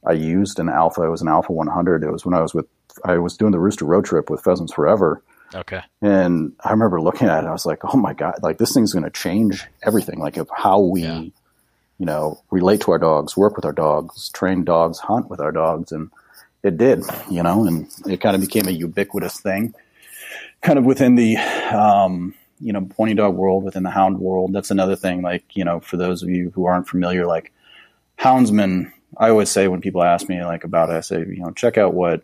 [0.05, 1.03] I used an Alpha.
[1.03, 2.03] It was an Alpha 100.
[2.03, 2.67] It was when I was with
[3.05, 5.23] I was doing the Rooster Road Trip with Pheasants Forever.
[5.55, 5.81] Okay.
[6.01, 7.47] And I remember looking at it.
[7.47, 10.49] I was like, oh my god, like this thing's going to change everything, like of
[10.55, 11.21] how we, yeah.
[11.21, 15.53] you know, relate to our dogs, work with our dogs, train dogs, hunt with our
[15.53, 16.11] dogs, and
[16.63, 19.75] it did, you know, and it kind of became a ubiquitous thing,
[20.63, 21.37] kind of within the.
[21.37, 24.53] Um, you know, pointy dog world within the hound world.
[24.53, 25.23] That's another thing.
[25.23, 27.53] Like, you know, for those of you who aren't familiar, like
[28.19, 31.51] houndsmen, I always say when people ask me like about it, I say, you know,
[31.51, 32.23] check out what,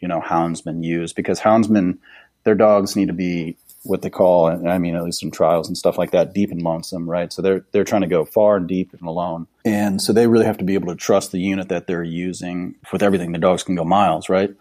[0.00, 1.98] you know, houndsmen use because houndsmen,
[2.44, 5.76] their dogs need to be what they call, I mean, at least in trials and
[5.76, 7.30] stuff like that, deep and lonesome, right?
[7.30, 10.46] So they're they're trying to go far and deep and alone, and so they really
[10.46, 13.32] have to be able to trust the unit that they're using with everything.
[13.32, 14.54] The dogs can go miles, right?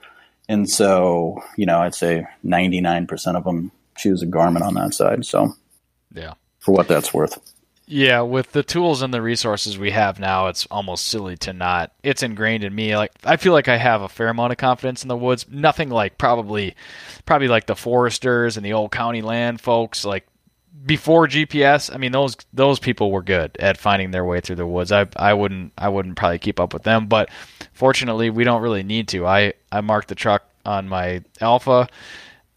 [0.50, 4.74] And so, you know, I'd say ninety nine percent of them choose a Garmin on
[4.76, 5.26] that side.
[5.26, 5.56] So,
[6.14, 7.40] yeah, for what that's worth.
[7.86, 11.92] Yeah, with the tools and the resources we have now, it's almost silly to not.
[12.02, 12.96] It's ingrained in me.
[12.96, 15.46] Like I feel like I have a fair amount of confidence in the woods.
[15.50, 16.76] Nothing like probably,
[17.26, 20.06] probably like the foresters and the old county land folks.
[20.06, 20.26] Like
[20.86, 24.66] before GPS, I mean those those people were good at finding their way through the
[24.68, 24.94] woods.
[24.94, 27.30] I I wouldn't I wouldn't probably keep up with them, but
[27.74, 29.28] fortunately we don't really need to.
[29.28, 31.90] I I marked the truck on my Alpha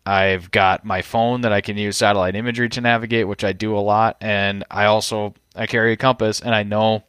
[0.07, 3.77] I've got my phone that I can use satellite imagery to navigate, which I do
[3.77, 7.03] a lot, and I also I carry a compass, and I know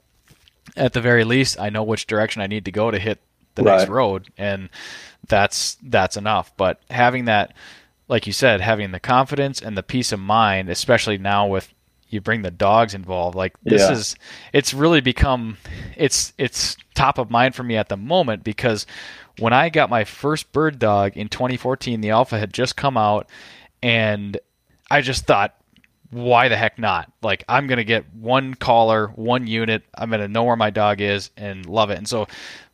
[0.76, 3.22] at the very least I know which direction I need to go to hit
[3.54, 3.78] the right.
[3.78, 4.70] next road, and
[5.28, 6.52] that's that's enough.
[6.58, 7.54] But having that,
[8.08, 11.72] like you said, having the confidence and the peace of mind, especially now with
[12.10, 13.92] you bring the dogs involved like this yeah.
[13.92, 14.16] is
[14.54, 15.58] it's really become
[15.98, 18.86] it's it's top of mind for me at the moment because
[19.40, 23.30] when I got my first bird dog in 2014, the alpha had just come out,
[23.82, 24.38] and
[24.90, 25.56] I just thought,
[26.10, 27.12] why the heck not?
[27.22, 29.84] Like, I'm going to get one collar, one unit.
[29.94, 31.98] I'm going to know where my dog is and love it.
[31.98, 32.28] And so,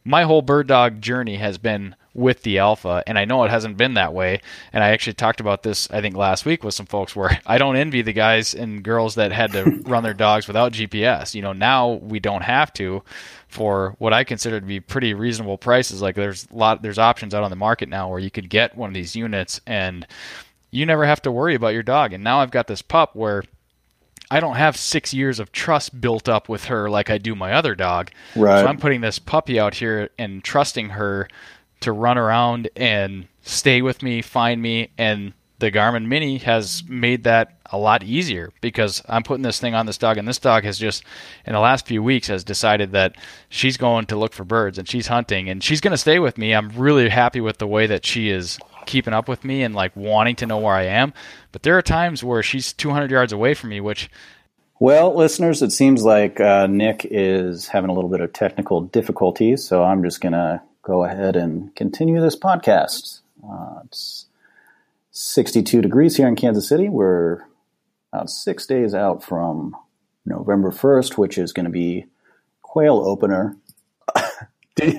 [0.06, 3.78] my whole bird dog journey has been with the alpha and i know it hasn't
[3.78, 4.40] been that way
[4.72, 7.58] and i actually talked about this i think last week with some folks where i
[7.58, 11.42] don't envy the guys and girls that had to run their dogs without gps you
[11.42, 13.02] know now we don't have to
[13.54, 16.02] for what I consider to be pretty reasonable prices.
[16.02, 18.76] Like there's a lot there's options out on the market now where you could get
[18.76, 20.08] one of these units and
[20.72, 22.14] you never have to worry about your dog.
[22.14, 23.44] And now I've got this pup where
[24.32, 27.54] I don't have six years of trust built up with her like I do my
[27.54, 28.10] other dog.
[28.36, 28.62] Right.
[28.62, 31.28] So I'm putting this puppy out here and trusting her
[31.84, 37.24] to run around and stay with me, find me, and the Garmin Mini has made
[37.24, 40.66] that a lot easier because I'm putting this thing on this dog, and this dog
[40.66, 41.06] has just,
[41.46, 43.16] in the last few weeks, has decided that
[43.48, 46.38] she's going to look for birds and she's hunting and she's going to stay with
[46.38, 46.54] me.
[46.54, 49.96] I'm really happy with the way that she is keeping up with me and like
[49.96, 51.14] wanting to know where I am.
[51.54, 54.10] But there are times where she's 200 yards away from me, which.
[54.80, 59.64] Well, listeners, it seems like uh, Nick is having a little bit of technical difficulties,
[59.64, 63.22] so I'm just going to go ahead and continue this podcast.
[63.44, 64.28] Uh, it's
[65.12, 66.90] 62 degrees here in Kansas City.
[66.90, 67.46] We're
[68.12, 69.76] about six days out from
[70.26, 72.06] November 1st, which is going to be
[72.62, 73.58] quail opener.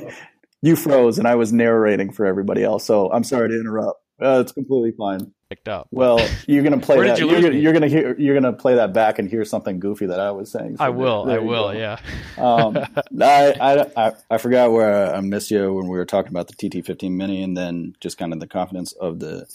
[0.62, 4.03] you froze and I was narrating for everybody else, so I'm sorry to interrupt.
[4.20, 5.32] Uh, it's completely fine.
[5.48, 5.88] Picked up.
[5.90, 7.18] Well, you're gonna play that.
[7.18, 8.16] You are gonna, you're gonna hear.
[8.18, 10.76] You're gonna play that back and hear something goofy that I was saying.
[10.76, 11.24] So I will.
[11.24, 11.72] There, there I will.
[11.72, 11.78] Go.
[11.78, 11.98] Yeah.
[12.38, 12.76] um,
[13.20, 16.54] I, I, I I forgot where I missed you when we were talking about the
[16.54, 19.46] TT15 Mini, and then just kind of the confidence of the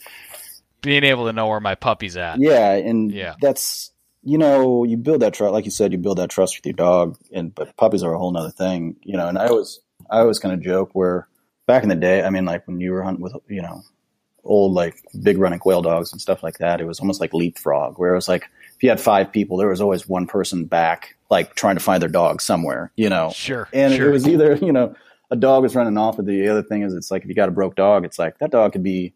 [0.82, 2.40] being able to know where my puppy's at.
[2.40, 3.36] Yeah, and yeah.
[3.42, 3.92] that's
[4.24, 6.74] you know you build that trust, like you said, you build that trust with your
[6.74, 9.28] dog, and but puppies are a whole nother thing, you know.
[9.28, 11.28] And I always I always kind of joke where
[11.68, 13.84] back in the day, I mean, like when you were hunting with you know
[14.44, 17.98] old like big running quail dogs and stuff like that, it was almost like leapfrog,
[17.98, 21.16] where it was like if you had five people, there was always one person back,
[21.30, 23.32] like trying to find their dog somewhere, you know.
[23.32, 23.68] Sure.
[23.74, 24.10] And sure.
[24.10, 24.96] it was either you know
[25.32, 27.50] a dog was running off, but the other thing is it's like if you got
[27.50, 29.14] a broke dog, it's like that dog could be,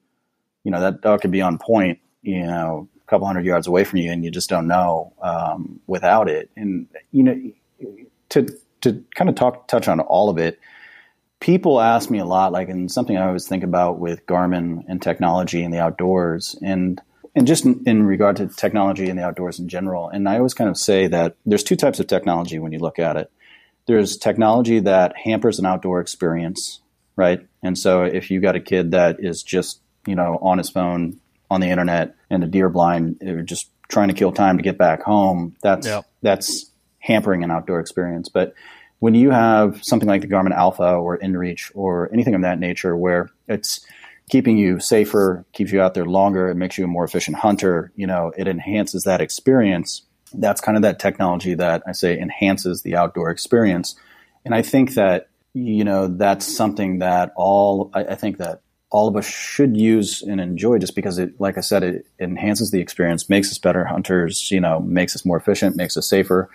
[0.63, 3.83] you know, that dog could be on point, you know, a couple hundred yards away
[3.83, 6.49] from you, and you just don't know um, without it.
[6.55, 7.51] And you know,
[8.29, 8.47] to
[8.81, 10.59] to kind of talk touch on all of it
[11.43, 15.01] people ask me a lot, like, and something I always think about with Garmin and
[15.01, 17.01] technology and the outdoors, and
[17.35, 20.07] and just in, in, regard to technology and the outdoors in general.
[20.07, 22.97] And I always kind of say that there's two types of technology when you look
[22.97, 23.29] at it.
[23.87, 26.79] There's technology that hampers an outdoor experience,
[27.17, 27.45] right?
[27.61, 31.19] And so if you got a kid that is just you know on his phone
[31.51, 35.01] on the internet and a deer blind, just trying to kill time to get back
[35.01, 35.87] home, that's
[36.21, 38.29] that's hampering an outdoor experience.
[38.29, 38.53] But
[39.03, 42.95] when you have something like the Garmin Alpha or InReach or anything of that nature
[42.95, 43.85] where it's
[44.29, 47.91] keeping you safer, keeps you out there longer, it makes you a more efficient hunter,
[47.97, 50.03] you know, it enhances that experience.
[50.33, 53.93] That's kind of that technology that I say enhances the outdoor experience.
[54.45, 59.09] And I think that, you know, that's something that all, I, I think that all
[59.09, 62.79] of us should use and enjoy just because it, like I said, it enhances the
[62.79, 66.49] experience, makes us better hunters, you know, makes us more efficient, makes us safer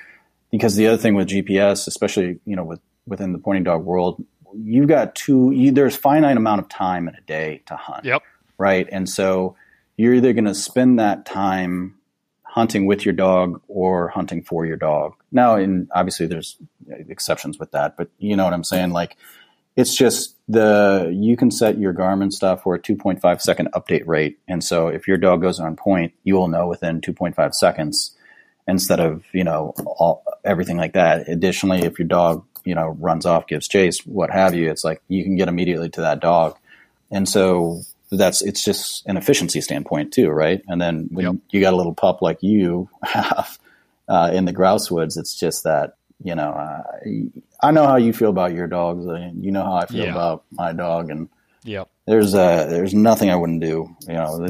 [0.50, 4.24] because the other thing with GPS, especially you know with within the pointing dog world,
[4.54, 5.50] you've got two.
[5.52, 8.04] You, there's finite amount of time in a day to hunt.
[8.04, 8.22] Yep.
[8.58, 9.56] Right, and so
[9.96, 11.94] you're either going to spend that time
[12.42, 15.14] hunting with your dog or hunting for your dog.
[15.30, 16.56] Now, and obviously there's
[16.88, 18.90] exceptions with that, but you know what I'm saying.
[18.90, 19.16] Like,
[19.76, 24.38] it's just the you can set your Garmin stuff for a 2.5 second update rate,
[24.48, 28.16] and so if your dog goes on point, you will know within 2.5 seconds
[28.68, 31.28] instead of you know all, everything like that.
[31.28, 35.02] Additionally, if your dog you know runs off, gives chase, what have you, it's like
[35.08, 36.56] you can get immediately to that dog,
[37.10, 40.62] and so that's it's just an efficiency standpoint too, right?
[40.68, 41.34] And then when yep.
[41.50, 43.58] you got a little pup like you have
[44.08, 46.82] uh, in the grouse woods, it's just that you know uh,
[47.62, 50.12] I know how you feel about your dogs, and you know how I feel yeah.
[50.12, 51.28] about my dog, and
[51.64, 51.90] Yep.
[52.06, 53.94] There's uh, there's nothing I wouldn't do.
[54.06, 54.48] You know,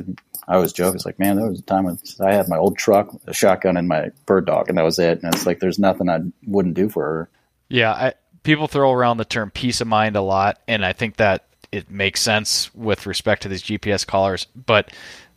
[0.48, 0.94] I always joke.
[0.94, 3.76] It's like, man, there was a time when I had my old truck, a shotgun,
[3.76, 5.22] and my bird dog, and that was it.
[5.22, 7.30] And it's like, there's nothing I wouldn't do for her.
[7.68, 11.16] Yeah, I, people throw around the term peace of mind a lot, and I think
[11.16, 14.46] that it makes sense with respect to these GPS collars.
[14.56, 14.90] But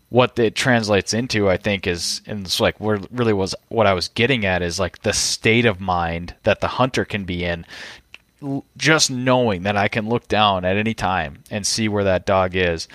[0.07, 3.93] what it translates into, I think, is and it's like where really was what I
[3.93, 7.65] was getting at is like the state of mind that the hunter can be in
[8.77, 12.55] just knowing that I can look down at any time and see where that dog
[12.55, 12.87] is,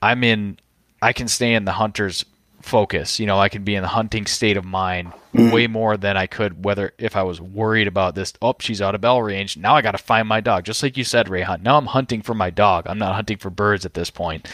[0.00, 0.58] I'm in.
[1.04, 2.24] I can stay in the hunter's
[2.62, 3.20] focus.
[3.20, 5.50] You know, I can be in the hunting state of mind mm-hmm.
[5.50, 8.32] way more than I could whether if I was worried about this.
[8.40, 9.58] Oh, she's out of bell range.
[9.58, 10.64] Now I got to find my dog.
[10.64, 11.62] Just like you said, Rehan.
[11.62, 12.86] Now I'm hunting for my dog.
[12.86, 14.48] I'm not hunting for birds at this point.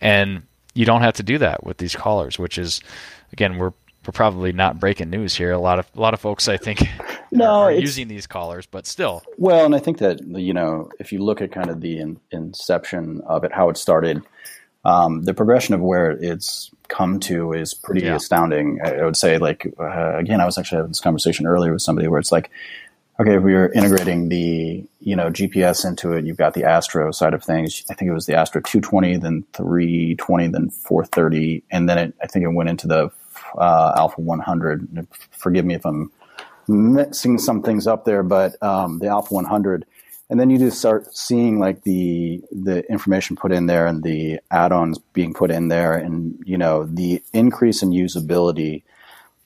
[0.00, 0.42] and
[0.74, 2.80] you don't have to do that with these collars, which is
[3.32, 3.72] again we're
[4.06, 5.50] we're probably not breaking news here.
[5.50, 6.88] A lot of a lot of folks, I think,
[7.32, 9.22] no, are using these collars, but still.
[9.36, 12.20] Well, and I think that you know, if you look at kind of the in,
[12.30, 14.22] inception of it, how it started,
[14.84, 18.16] um, the progression of where it's come to is pretty yeah.
[18.16, 18.80] astounding.
[18.82, 21.82] I, I, would say, like uh, again, I was actually having this conversation earlier with
[21.82, 22.50] somebody where it's like,
[23.20, 27.10] okay, if we are integrating the you know GPS into it, you've got the Astro
[27.10, 27.82] side of things.
[27.90, 32.26] I think it was the Astro 220, then 320, then 430, and then it, I
[32.26, 33.10] think it went into the
[33.56, 35.06] uh, Alpha 100.
[35.32, 36.10] Forgive me if I'm
[36.68, 39.84] mixing some things up there, but um, the Alpha 100.
[40.30, 44.40] And then you just start seeing like the the information put in there and the
[44.50, 48.82] add-ons being put in there, and you know the increase in usability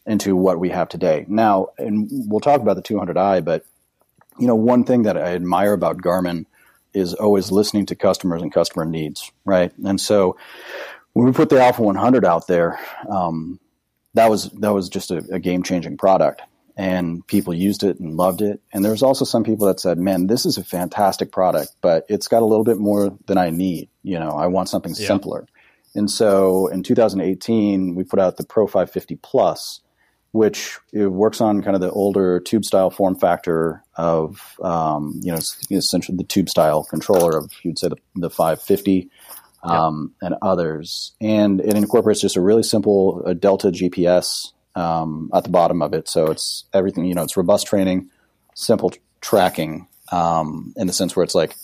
[0.06, 1.24] into what we have today.
[1.28, 3.64] Now, and we'll talk about the 200i, but
[4.38, 6.46] you know one thing that I admire about Garmin
[6.94, 9.72] is always listening to customers and customer needs, right?
[9.84, 10.36] And so
[11.12, 13.60] when we put the Alpha 100 out there, um,
[14.14, 16.42] that was that was just a, a game changing product,
[16.76, 18.60] and people used it and loved it.
[18.72, 22.04] And there was also some people that said, "Man, this is a fantastic product, but
[22.08, 23.88] it's got a little bit more than I need.
[24.02, 25.06] You know, I want something yeah.
[25.06, 25.46] simpler."
[25.94, 29.80] And so in 2018, we put out the Pro 550 Plus,
[30.32, 35.38] which works on kind of the older tube style form factor of, um, you know,
[35.70, 39.10] essentially the tube style controller of, you'd say the, the 550
[39.62, 41.12] um, and others.
[41.20, 45.92] And it incorporates just a really simple uh, Delta GPS um, at the bottom of
[45.94, 46.08] it.
[46.08, 48.10] So it's everything, you know, it's robust training,
[48.54, 51.54] simple tracking um, in the sense where it's like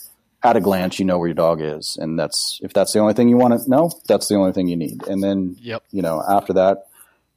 [0.43, 1.97] at a glance, you know where your dog is.
[2.01, 4.69] And that's, if that's the only thing you want to know, that's the only thing
[4.69, 5.07] you need.
[5.07, 5.83] And then, yep.
[5.91, 6.85] you know, after that,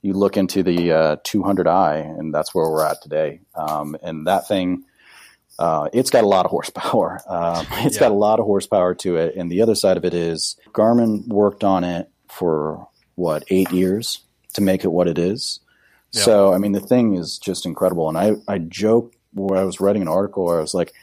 [0.02, 3.42] you look into the uh, 200i, and that's where we're at today.
[3.56, 4.84] Um, and that thing,
[5.60, 7.22] uh, it's got a lot of horsepower.
[7.28, 8.02] Uh, it's yeah.
[8.02, 9.36] got a lot of horsepower to it.
[9.36, 14.22] And the other side of it is Garmin worked on it for what eight years
[14.52, 15.60] to make it what it is.
[16.12, 16.24] Yep.
[16.24, 18.10] So I mean, the thing is just incredible.
[18.10, 20.94] And I I joke where I was writing an article where I was like,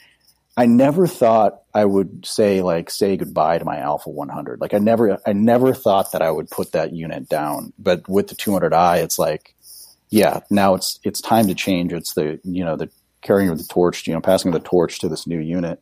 [0.57, 4.61] I never thought I would say like say goodbye to my Alpha 100.
[4.61, 7.73] Like I never I never thought that I would put that unit down.
[7.79, 9.55] But with the 200i, it's like,
[10.11, 11.93] yeah, now it's it's time to change.
[11.93, 12.91] It's the you know the
[13.23, 15.81] carrying of the torch, you know, passing the torch to this new unit.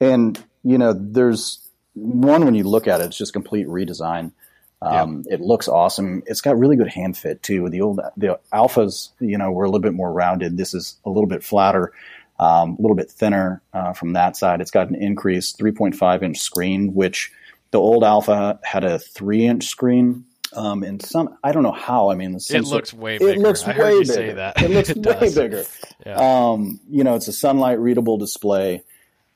[0.00, 4.32] And you know, there's one when you look at it, it's just complete redesign.
[4.80, 5.34] Um, yeah.
[5.34, 6.22] It looks awesome.
[6.26, 7.68] It's got really good hand fit too.
[7.68, 10.56] The old the alphas, you know, were a little bit more rounded.
[10.56, 11.92] This is a little bit flatter,
[12.38, 14.60] um, a little bit thinner uh, from that side.
[14.60, 17.32] It's got an increased 3.5 inch screen, which
[17.70, 20.24] the old alpha had a three inch screen.
[20.54, 22.10] Um, and some, I don't know how.
[22.10, 23.32] I mean, it looks way bigger.
[23.32, 24.52] It looks I way bigger.
[24.56, 25.64] It looks it way bigger.
[26.06, 26.50] Yeah.
[26.50, 28.82] Um, you know, it's a sunlight readable display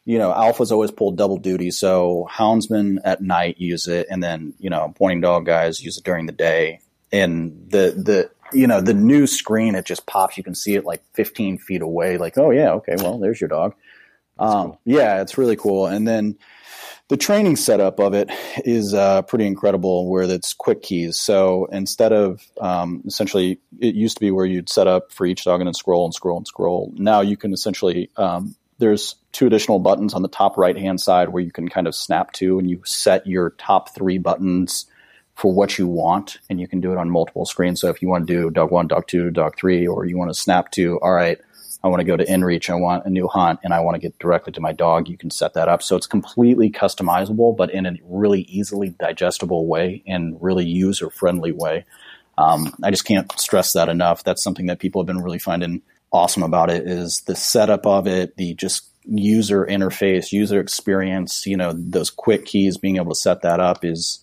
[0.05, 1.71] you know, alphas always pull double duty.
[1.71, 6.05] So houndsmen at night use it, and then you know, pointing dog guys use it
[6.05, 6.81] during the day.
[7.13, 10.37] And the the you know the new screen it just pops.
[10.37, 12.19] You can see it like 15 feet away.
[12.19, 13.75] Like, oh yeah, okay, well there's your dog.
[14.39, 14.81] Um, cool.
[14.85, 15.87] Yeah, it's really cool.
[15.87, 16.37] And then
[17.09, 18.31] the training setup of it
[18.65, 21.21] is uh, pretty incredible where it's quick keys.
[21.21, 25.45] So instead of um, essentially, it used to be where you'd set up for each
[25.45, 26.93] dog and then scroll and scroll and scroll.
[26.97, 31.31] Now you can essentially um, there's two additional buttons on the top right hand side
[31.31, 34.87] where you can kind of snap to and you set your top three buttons
[35.35, 37.81] for what you want and you can do it on multiple screens.
[37.81, 40.31] So if you want to do dog one, dog two, dog three, or you want
[40.31, 41.39] to snap to, all right,
[41.83, 43.99] I want to go to InReach, I want a new hunt, and I want to
[43.99, 45.83] get directly to my dog, you can set that up.
[45.83, 51.51] So it's completely customizable, but in a really easily digestible way and really user friendly
[51.51, 51.85] way.
[52.39, 54.23] Um, I just can't stress that enough.
[54.23, 58.07] That's something that people have been really finding awesome about it is the setup of
[58.07, 61.47] it, the just user interface, user experience.
[61.47, 64.21] You know, those quick keys, being able to set that up is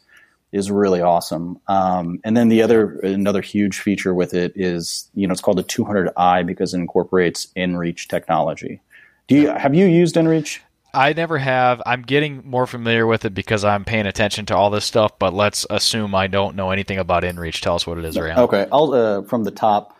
[0.51, 1.59] is really awesome.
[1.67, 5.57] Um, and then the other another huge feature with it is you know it's called
[5.57, 8.81] the 200i because it incorporates InReach technology.
[9.27, 10.59] Do you have you used InReach?
[10.91, 11.83] I never have.
[11.85, 15.19] I'm getting more familiar with it because I'm paying attention to all this stuff.
[15.19, 17.61] But let's assume I don't know anything about InReach.
[17.61, 18.33] Tell us what it is, Ray.
[18.33, 19.95] Okay, I'll uh, from the top.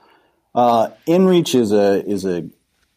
[0.56, 2.50] Uh, InReach is a is a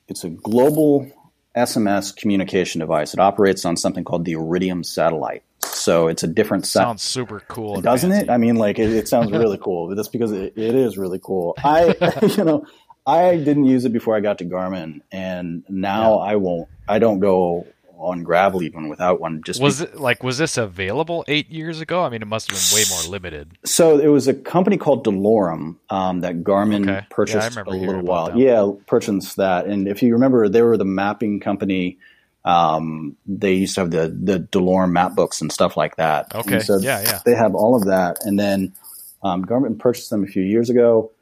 [0.08, 1.10] it's a global
[1.56, 3.14] SMS communication device.
[3.14, 5.42] It operates on something called the Iridium satellite.
[5.60, 6.82] So it's a different set.
[6.82, 8.26] Sounds super cool, doesn't fancy.
[8.26, 8.30] it?
[8.30, 9.94] I mean, like it, it sounds really cool.
[9.94, 11.54] That's because it, it is really cool.
[11.62, 11.94] I,
[12.36, 12.66] you know,
[13.06, 16.32] I didn't use it before I got to Garmin, and now yeah.
[16.32, 16.68] I won't.
[16.88, 17.66] I don't go
[18.02, 19.42] on gravel even without one.
[19.42, 22.02] Just was it like was this available eight years ago?
[22.02, 23.56] I mean, it must have been way more limited.
[23.64, 27.06] So it was a company called DeLorme um, that Garmin okay.
[27.10, 28.26] purchased yeah, a little while.
[28.26, 28.38] That.
[28.38, 31.98] Yeah, purchased that, and if you remember, they were the mapping company.
[32.44, 36.34] Um, they used to have the the DeLorme map books and stuff like that.
[36.34, 37.20] Okay, so yeah, yeah.
[37.24, 38.74] They have all of that, and then
[39.22, 41.12] um, Garmin purchased them a few years ago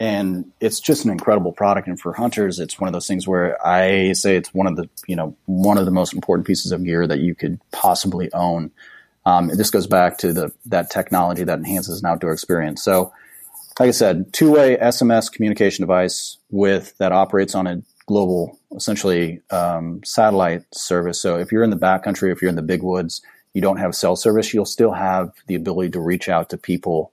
[0.00, 1.86] and it's just an incredible product.
[1.86, 4.88] And for hunters, it's one of those things where I say it's one of the
[5.06, 8.72] you know one of the most important pieces of gear that you could possibly own.
[9.26, 12.82] Um, this goes back to the that technology that enhances an outdoor experience.
[12.82, 13.12] So,
[13.78, 19.42] like I said, two way SMS communication device with that operates on a global, essentially
[19.50, 21.20] um, satellite service.
[21.20, 23.22] So if you're in the backcountry, if you're in the big woods,
[23.52, 27.12] you don't have cell service, you'll still have the ability to reach out to people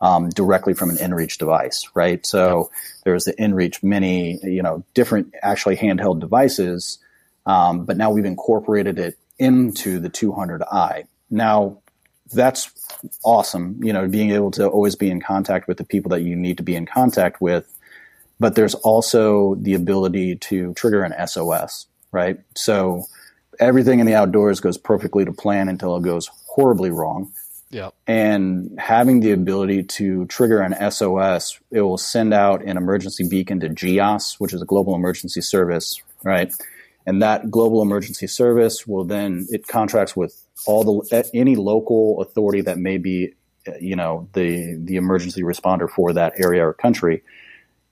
[0.00, 2.24] um, directly from an InReach device, right?
[2.26, 2.70] So
[3.04, 6.98] there's the InReach Mini, you know, different actually handheld devices,
[7.46, 11.04] um, but now we've incorporated it into the 200i.
[11.30, 11.78] Now
[12.32, 12.70] that's
[13.24, 16.36] awesome, you know, being able to always be in contact with the people that you
[16.36, 17.70] need to be in contact with.
[18.40, 22.38] But there's also the ability to trigger an SOS, right?
[22.56, 23.04] So
[23.60, 27.32] everything in the outdoors goes perfectly to plan until it goes horribly wrong.
[27.74, 27.92] Yep.
[28.06, 33.58] And having the ability to trigger an SOS, it will send out an emergency beacon
[33.60, 36.54] to GEOS, which is a global emergency service, right?
[37.04, 42.60] And that global emergency service will then it contracts with all the any local authority
[42.60, 43.34] that may be,
[43.66, 47.24] uh, you know, the the emergency responder for that area or country,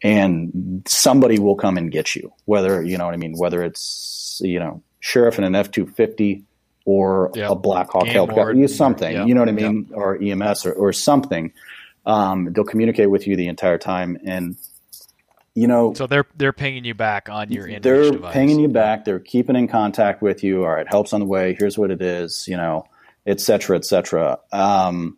[0.00, 2.32] and somebody will come and get you.
[2.44, 5.86] Whether you know what I mean, whether it's you know sheriff in an F two
[5.86, 6.44] fifty
[6.84, 7.50] or yep.
[7.50, 9.28] a Blackhawk helicopter, something, yep.
[9.28, 9.96] you know what I mean, yep.
[9.96, 11.52] or EMS or, or something.
[12.04, 14.56] Um, they'll communicate with you the entire time, and
[15.54, 18.32] you know, so they're they're pinging you back on your they're device.
[18.32, 19.04] pinging you back.
[19.04, 20.64] They're keeping in contact with you.
[20.64, 21.54] All right, helps on the way.
[21.58, 22.86] Here's what it is, you know,
[23.26, 24.38] et cetera, et cetera.
[24.50, 25.16] Um,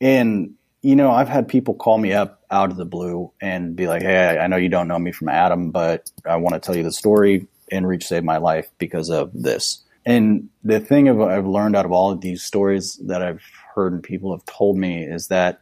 [0.00, 3.86] and you know, I've had people call me up out of the blue and be
[3.86, 6.76] like, "Hey, I know you don't know me from Adam, but I want to tell
[6.76, 7.46] you the story.
[7.72, 12.10] InReach saved my life because of this." And the thing I've learned out of all
[12.10, 13.42] of these stories that I've
[13.74, 15.60] heard and people have told me is that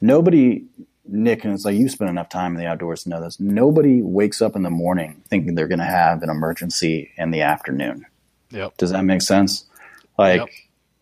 [0.00, 0.64] nobody
[1.08, 3.38] Nick, and it's like you spend enough time in the outdoors to know this.
[3.38, 7.42] Nobody wakes up in the morning thinking they're going to have an emergency in the
[7.42, 8.04] afternoon.
[8.50, 8.76] Yep.
[8.76, 9.66] Does that make sense?
[10.18, 10.40] Like,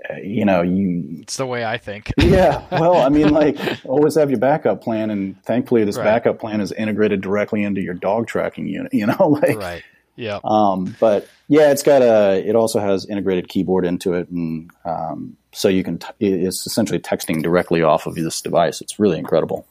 [0.08, 0.24] yep.
[0.24, 1.20] you know, you.
[1.22, 2.12] It's the way I think.
[2.18, 2.64] yeah.
[2.70, 6.04] Well, I mean, like, always have your backup plan, and thankfully, this right.
[6.04, 8.92] backup plan is integrated directly into your dog tracking unit.
[8.92, 9.82] You know, like, right.
[10.16, 10.40] Yeah.
[10.44, 12.46] Um, but yeah, it's got a.
[12.46, 15.98] It also has integrated keyboard into it, and um, so you can.
[15.98, 18.80] T- it's essentially texting directly off of this device.
[18.80, 19.66] It's really incredible.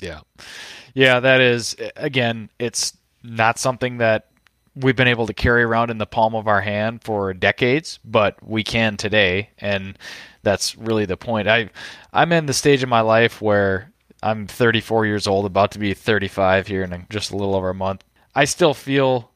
[0.00, 0.20] Yeah,
[0.94, 1.20] yeah.
[1.20, 2.50] That is again.
[2.58, 4.28] It's not something that
[4.76, 8.36] we've been able to carry around in the palm of our hand for decades, but
[8.46, 9.98] we can today, and
[10.42, 11.48] that's really the point.
[11.48, 11.70] I
[12.12, 13.92] I'm in the stage of my life where
[14.22, 17.74] I'm 34 years old, about to be 35 here in just a little over a
[17.74, 18.04] month.
[18.34, 19.30] I still feel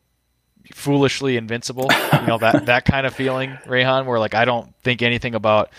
[0.72, 1.88] foolishly invincible.
[2.12, 5.70] You know that that kind of feeling, Rehan, where like I don't think anything about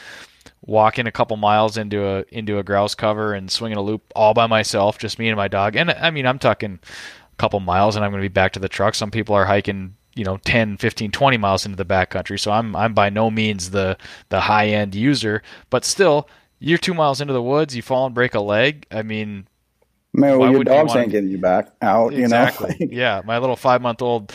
[0.65, 4.33] walking a couple miles into a into a grouse cover and swinging a loop all
[4.33, 5.75] by myself, just me and my dog.
[5.75, 8.59] And I mean, I'm talking a couple miles and I'm going to be back to
[8.59, 8.95] the truck.
[8.95, 12.39] Some people are hiking, you know, 10, 15, 20 miles into the backcountry.
[12.39, 13.97] So I'm I'm by no means the
[14.29, 16.29] the high end user, but still,
[16.59, 18.85] you're 2 miles into the woods, you fall and break a leg.
[18.89, 19.47] I mean,
[20.15, 22.75] Man, well, your dogs ain't getting you back out, exactly.
[22.79, 22.91] you know.
[22.95, 24.31] yeah, my little five month old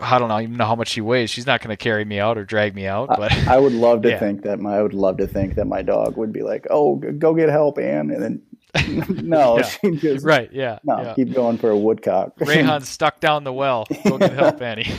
[0.00, 1.30] I don't know even know how much she weighs.
[1.30, 3.08] She's not going to carry me out or drag me out.
[3.08, 4.18] But I, I would love to yeah.
[4.18, 6.96] think that my I would love to think that my dog would be like, "Oh,
[6.96, 8.42] go get help, Anne," and then
[8.88, 9.62] no, yeah.
[9.62, 11.14] she just right, yeah, no, yeah.
[11.14, 12.38] keep going for a woodcock.
[12.38, 13.86] Rehan's stuck down the well.
[14.04, 14.92] Go get help, Annie.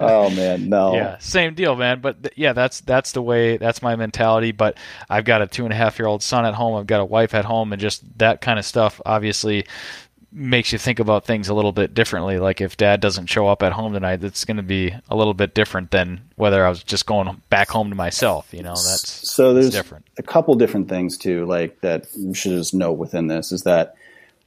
[0.00, 0.94] oh man, no.
[0.94, 2.00] Yeah, same deal, man.
[2.00, 3.58] But th- yeah, that's that's the way.
[3.58, 4.50] That's my mentality.
[4.52, 4.76] But
[5.08, 6.76] I've got a two and a half year old son at home.
[6.76, 9.00] I've got a wife at home, and just that kind of stuff.
[9.06, 9.66] Obviously,
[10.32, 12.38] makes you think about things a little bit differently.
[12.38, 15.34] Like if dad doesn't show up at home tonight, it's going to be a little
[15.34, 18.52] bit different than whether I was just going back home to myself.
[18.52, 20.06] You know, that's so there's different.
[20.18, 23.94] A couple different things too, like that you should just note within this is that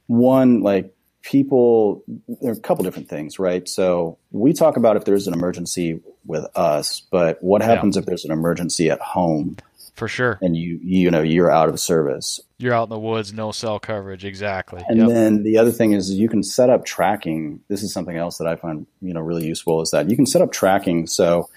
[0.06, 3.68] one, like people, there are a couple different things, right?
[3.68, 8.00] So we talk about if there's an emergency with us, but what happens yeah.
[8.00, 9.56] if there's an emergency at home?
[9.96, 10.38] For sure.
[10.42, 12.38] And you, you know, you're out of service.
[12.58, 14.26] You're out in the woods, no cell coverage.
[14.26, 14.82] Exactly.
[14.88, 15.08] And yep.
[15.08, 17.60] then the other thing is you can set up tracking.
[17.68, 20.26] This is something else that I find, you know, really useful is that you can
[20.26, 21.06] set up tracking.
[21.06, 21.48] So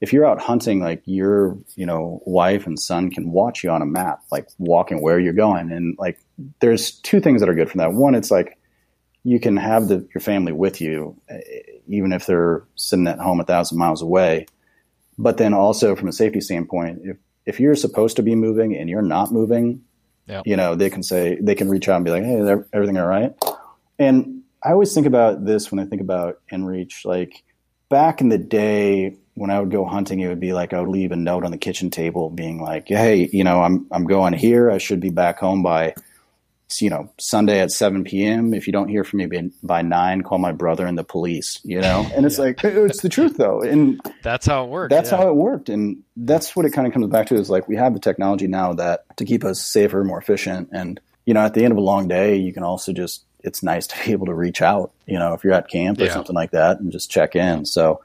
[0.00, 3.82] if you're out hunting, like your, you know, wife and son can watch you on
[3.82, 5.72] a map, like walking where you're going.
[5.72, 6.20] And like,
[6.60, 7.94] there's two things that are good from that.
[7.94, 8.58] One, it's like
[9.24, 11.40] you can have the, your family with you, eh,
[11.88, 14.46] even if they're sitting at home a thousand miles away.
[15.18, 17.16] But then also from a safety standpoint, if
[17.46, 19.84] if you're supposed to be moving and you're not moving,
[20.44, 22.38] you know, they can say, they can reach out and be like, Hey,
[22.72, 23.34] everything all right?
[23.98, 27.42] And I always think about this when I think about inReach, like
[27.88, 30.88] back in the day when I would go hunting, it would be like, I would
[30.88, 34.34] leave a note on the kitchen table being like, Hey, you know, I'm, I'm going
[34.34, 34.70] here.
[34.70, 35.94] I should be back home by
[36.80, 38.54] you know Sunday at 7 p.m.
[38.54, 41.60] If you don't hear from me by, by nine, call my brother and the police.
[41.64, 42.44] You know, and it's yeah.
[42.44, 44.90] like it's the truth though, and that's how it worked.
[44.90, 45.18] That's yeah.
[45.18, 47.76] how it worked, and that's what it kind of comes back to is like we
[47.76, 51.54] have the technology now that to keep us safer, more efficient, and you know at
[51.54, 54.26] the end of a long day, you can also just it's nice to be able
[54.26, 54.92] to reach out.
[55.06, 56.12] You know, if you're at camp or yeah.
[56.12, 57.66] something like that, and just check in.
[57.66, 58.00] So.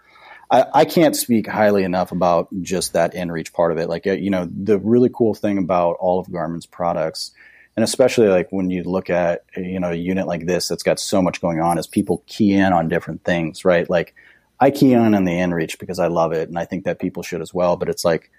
[0.50, 3.90] I, I can't speak highly enough about just that InReach part of it.
[3.90, 7.34] Like, uh, you know, the really cool thing about all of Garmin's products
[7.78, 11.00] and especially like when you look at you know a unit like this that's got
[11.00, 14.14] so much going on is people key in on different things right like
[14.60, 17.24] i key in on the inReach because i love it and i think that people
[17.24, 18.30] should as well but it's like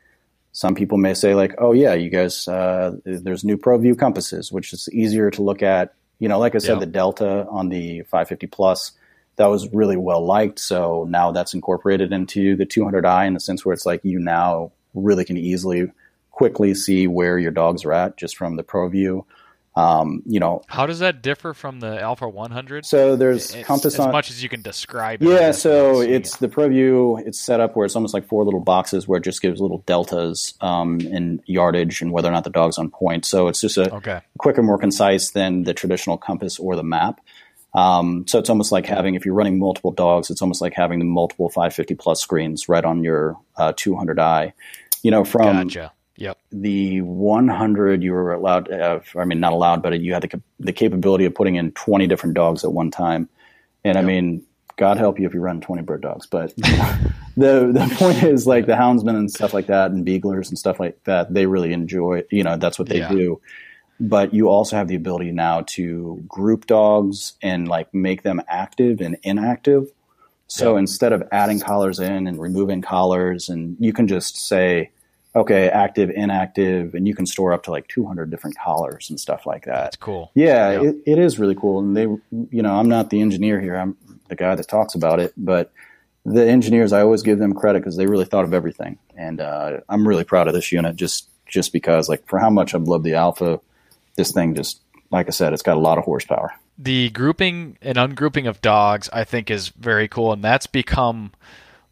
[0.53, 4.72] some people may say like oh yeah you guys uh, there's new ProView compasses which
[4.72, 6.80] is easier to look at you know like i said yeah.
[6.80, 8.93] the delta on the 550 plus
[9.36, 13.64] that was really well liked so now that's incorporated into the 200i in the sense
[13.64, 15.93] where it's like you now really can easily
[16.39, 19.24] quickly see where your dogs are at just from the ProView.
[19.74, 22.86] Um, you know, how does that differ from the Alpha 100?
[22.86, 25.20] So there's it's, compass as on, much as you can describe.
[25.20, 26.39] Yeah, so it's it.
[26.39, 27.26] the ProView.
[27.26, 29.78] It's set up where it's almost like four little boxes where it just gives little
[29.78, 33.24] deltas um, in yardage and whether or not the dog's on point.
[33.24, 34.20] So it's just a okay.
[34.39, 37.20] quicker, more concise than the traditional compass or the map.
[37.74, 41.01] Um, so it's almost like having, if you're running multiple dogs, it's almost like having
[41.01, 44.53] the multiple 550 plus screens right on your uh, 200i.
[45.03, 45.93] You know, from gotcha.
[46.19, 46.39] Yep.
[46.51, 50.43] The 100 you were allowed to have, I mean, not allowed, but you had the,
[50.59, 53.29] the capability of putting in 20 different dogs at one time.
[53.85, 54.03] And yep.
[54.03, 54.43] I mean,
[54.77, 56.27] God help you if you run 20 bird dogs.
[56.27, 60.59] But the, the point is like the houndsmen and stuff like that and beaglers and
[60.59, 63.11] stuff like that, they really enjoy, you know, that's what they yeah.
[63.11, 63.41] do.
[64.01, 69.01] But you also have the ability now to group dogs and like make them active
[69.01, 69.93] and inactive.
[70.49, 70.81] So yep.
[70.81, 74.91] instead of adding collars in and removing collars, and you can just say,
[75.39, 79.47] okay, active, inactive, and you can store up to like 200 different collars and stuff
[79.47, 79.84] like that.
[79.84, 80.30] That's cool.
[80.34, 80.82] Yeah, yep.
[80.82, 81.78] it, it is really cool.
[81.78, 83.76] And they, you know, I'm not the engineer here.
[83.76, 83.97] I'm
[84.28, 85.72] the guy that talks about it, but
[86.24, 88.99] the engineers, I always give them credit because they really thought of everything.
[89.16, 92.74] And uh, I'm really proud of this unit just just because, like, for how much
[92.74, 93.59] I've loved the Alpha,
[94.16, 96.53] this thing just, like I said, it's got a lot of horsepower.
[96.76, 101.32] The grouping and ungrouping of dogs, I think, is very cool, and that's become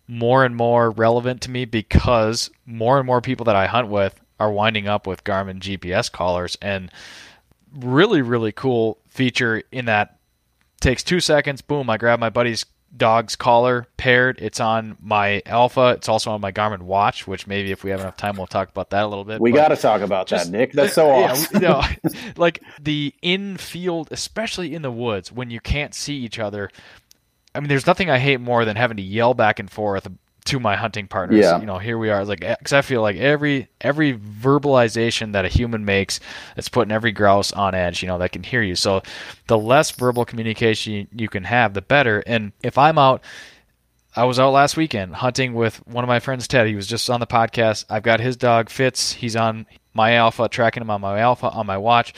[0.09, 4.21] more and more relevant to me because more and more people that I hunt with
[4.39, 6.57] are winding up with Garmin GPS collars.
[6.61, 6.91] And
[7.75, 10.19] really really cool feature in that
[10.81, 12.65] takes 2 seconds boom I grab my buddy's
[12.97, 14.39] dog's collar paired.
[14.41, 15.91] It's on my alpha.
[15.91, 18.71] It's also on my garmin watch which maybe if we have enough time we'll talk
[18.71, 20.73] about that a little bit we got to talk about just, that nick.
[20.73, 21.63] That's so awesome.
[21.63, 26.17] yeah, you know, like the in field especially in the woods when you can't see
[26.17, 26.71] each other
[27.57, 30.07] I mean, there's nothing I hate more than having to yell back and forth
[30.47, 31.41] to my hunting partners.
[31.41, 31.59] Yeah.
[31.59, 32.25] You know, here we are.
[32.25, 36.21] Like, eh, because I feel like every every verbalization that a human makes,
[36.57, 38.03] it's putting every grouse on edge.
[38.03, 38.77] You know, that can hear you.
[38.77, 39.03] So,
[39.49, 42.23] the less verbal communication you can have, the better.
[42.27, 43.23] And if I'm out.
[44.19, 46.67] I was out last weekend hunting with one of my friends, Ted.
[46.67, 47.85] He was just on the podcast.
[47.91, 49.13] I've got his dog Fitz.
[49.13, 52.15] He's on my alpha, tracking him on my alpha on my watch.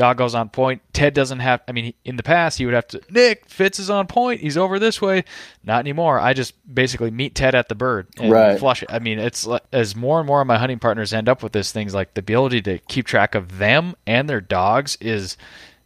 [0.00, 0.80] Dog goes on point.
[0.94, 1.60] Ted doesn't have.
[1.68, 3.02] I mean, in the past he would have to.
[3.10, 4.40] Nick Fitz is on point.
[4.40, 5.24] He's over this way.
[5.62, 6.18] Not anymore.
[6.18, 8.58] I just basically meet Ted at the bird and right.
[8.58, 8.90] flush it.
[8.90, 11.70] I mean, it's as more and more of my hunting partners end up with this
[11.70, 15.36] things like the ability to keep track of them and their dogs is.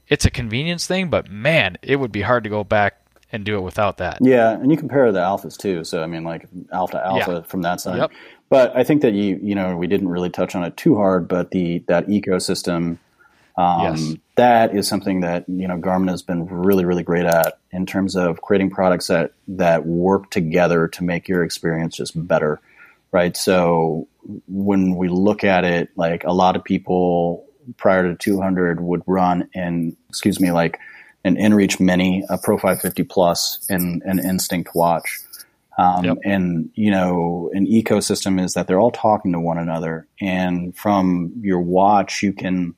[0.07, 3.01] It's a convenience thing, but man, it would be hard to go back
[3.33, 4.19] and do it without that.
[4.21, 5.83] Yeah, and you compare the alphas too.
[5.83, 7.43] So I mean, like alpha alpha yeah.
[7.43, 7.99] from that side.
[7.99, 8.12] Yep.
[8.49, 11.27] But I think that you you know we didn't really touch on it too hard,
[11.27, 12.99] but the that ecosystem
[13.57, 14.15] um, yes.
[14.37, 18.17] That is something that you know Garmin has been really, really great at in terms
[18.17, 22.61] of creating products that that work together to make your experience just better,
[23.13, 23.37] right?
[23.37, 24.09] So
[24.49, 27.47] when we look at it, like a lot of people
[27.77, 30.79] prior to 200 would run in, excuse me, like
[31.25, 35.21] an InReach Mini, a Pro 550 Plus, and an Instinct watch.
[35.79, 36.19] Um, yep.
[36.25, 41.33] And you know, an ecosystem is that they're all talking to one another, and from
[41.41, 42.75] your watch, you can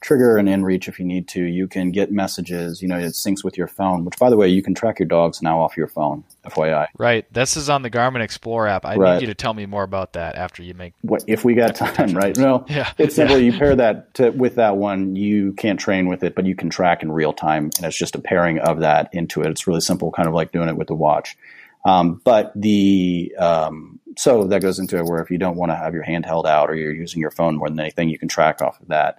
[0.00, 1.42] trigger an inReach if you need to.
[1.42, 2.80] You can get messages.
[2.82, 4.04] You know, it syncs with your phone.
[4.04, 6.24] Which, by the way, you can track your dogs now off your phone.
[6.44, 6.86] FYI.
[6.96, 7.30] Right.
[7.32, 8.84] This is on the Garmin Explore app.
[8.84, 9.14] I right.
[9.14, 10.94] need you to tell me more about that after you make.
[11.02, 12.36] What, if we got time, right?
[12.36, 12.64] No.
[12.68, 12.92] yeah.
[12.98, 13.38] It's simple.
[13.38, 13.52] Yeah.
[13.52, 15.16] You pair that to, with that one.
[15.16, 18.14] You can't train with it, but you can track in real time, and it's just
[18.14, 19.48] a pairing of that into it.
[19.48, 21.36] It's really simple, kind of like doing it with the watch.
[21.84, 25.76] Um, but the um, so that goes into it where if you don't want to
[25.76, 28.28] have your hand held out or you're using your phone more than anything, you can
[28.28, 29.18] track off of that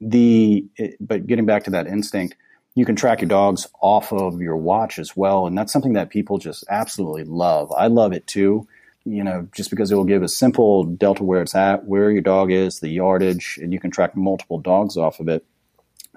[0.00, 0.66] the
[1.00, 2.36] but getting back to that instinct
[2.74, 5.46] you can track your dogs off of your watch as well.
[5.46, 7.72] And that's something that people just absolutely love.
[7.72, 8.68] I love it too
[9.06, 12.22] you know just because it will give a simple delta where it's at where your
[12.22, 15.44] dog is the yardage and you can track multiple dogs off of it.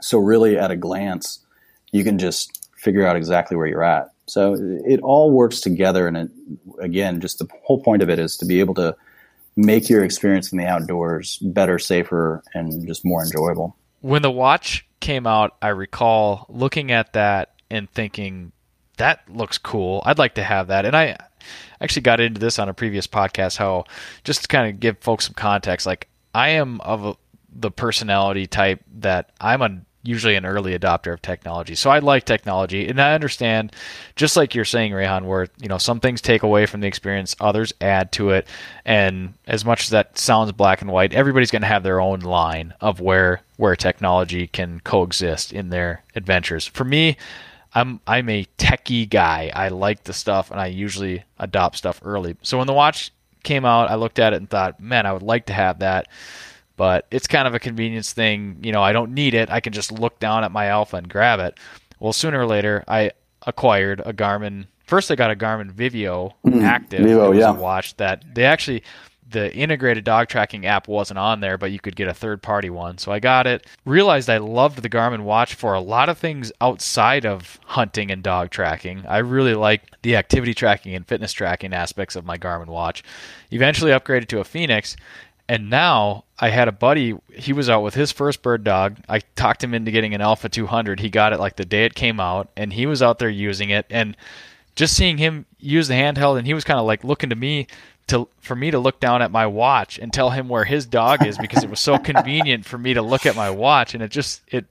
[0.02, 1.46] So really at a glance
[1.92, 4.10] you can just figure out exactly where you're at.
[4.26, 4.56] So
[4.86, 6.08] it all works together.
[6.08, 6.32] And it,
[6.82, 8.96] again just the whole point of it is to be able to
[9.56, 13.76] make your experience in the outdoors better, safer, and just more enjoyable.
[14.02, 18.52] When the watch came out, I recall looking at that and thinking,
[18.98, 20.02] that looks cool.
[20.06, 20.86] I'd like to have that.
[20.86, 21.18] And I
[21.82, 23.86] actually got into this on a previous podcast how
[24.24, 27.16] just to kind of give folks some context, like I am of a,
[27.52, 31.76] the personality type that I'm a usually an early adopter of technology.
[31.76, 33.74] So I like technology and I understand
[34.16, 37.36] just like you're saying Rehan where you know some things take away from the experience,
[37.40, 38.48] others add to it
[38.86, 42.22] and as much as that sounds black and white, everybody's going to have their own
[42.22, 46.66] line of where where technology can coexist in their adventures.
[46.66, 47.18] For me,
[47.74, 49.52] I'm I'm a techie guy.
[49.54, 52.38] I like the stuff and I usually adopt stuff early.
[52.42, 53.12] So when the watch
[53.44, 56.08] came out, I looked at it and thought, "Man, I would like to have that."
[56.80, 58.58] But it's kind of a convenience thing.
[58.64, 59.52] You know, I don't need it.
[59.52, 61.60] I can just look down at my Alpha and grab it.
[62.00, 63.12] Well, sooner or later, I
[63.46, 64.66] acquired a Garmin.
[64.86, 67.52] First, I got a Garmin Vivio mm, Active Vivo, yeah.
[67.52, 68.82] watch that they actually
[69.30, 72.70] the integrated dog tracking app wasn't on there, but you could get a third party
[72.70, 72.98] one.
[72.98, 73.68] So I got it.
[73.86, 78.24] Realized I loved the Garmin watch for a lot of things outside of hunting and
[78.24, 79.06] dog tracking.
[79.08, 83.04] I really like the activity tracking and fitness tracking aspects of my Garmin watch.
[83.52, 84.96] Eventually upgraded to a Fenix
[85.50, 88.98] and now I had a buddy, he was out with his first bird dog.
[89.10, 91.00] I talked him into getting an Alpha 200.
[91.00, 93.72] He got it like the day it came out, and he was out there using
[93.72, 93.88] it.
[93.90, 94.16] And
[94.76, 97.66] just seeing him use the handheld, and he was kind of like looking to me
[98.10, 101.26] to for me to look down at my watch and tell him where his dog
[101.26, 104.12] is because it was so convenient for me to look at my watch, and it
[104.12, 104.66] just it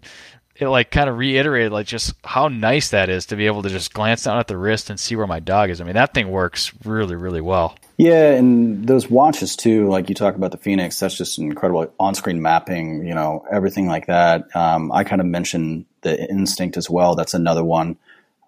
[0.58, 3.68] it like kind of reiterated like just how nice that is to be able to
[3.68, 5.80] just glance down at the wrist and see where my dog is.
[5.80, 7.76] I mean, that thing works really, really well.
[7.96, 12.40] Yeah, and those watches too, like you talk about the Fenix, that's just incredible on-screen
[12.40, 14.54] mapping, you know, everything like that.
[14.54, 17.14] Um, I kind of mentioned the Instinct as well.
[17.14, 17.96] That's another one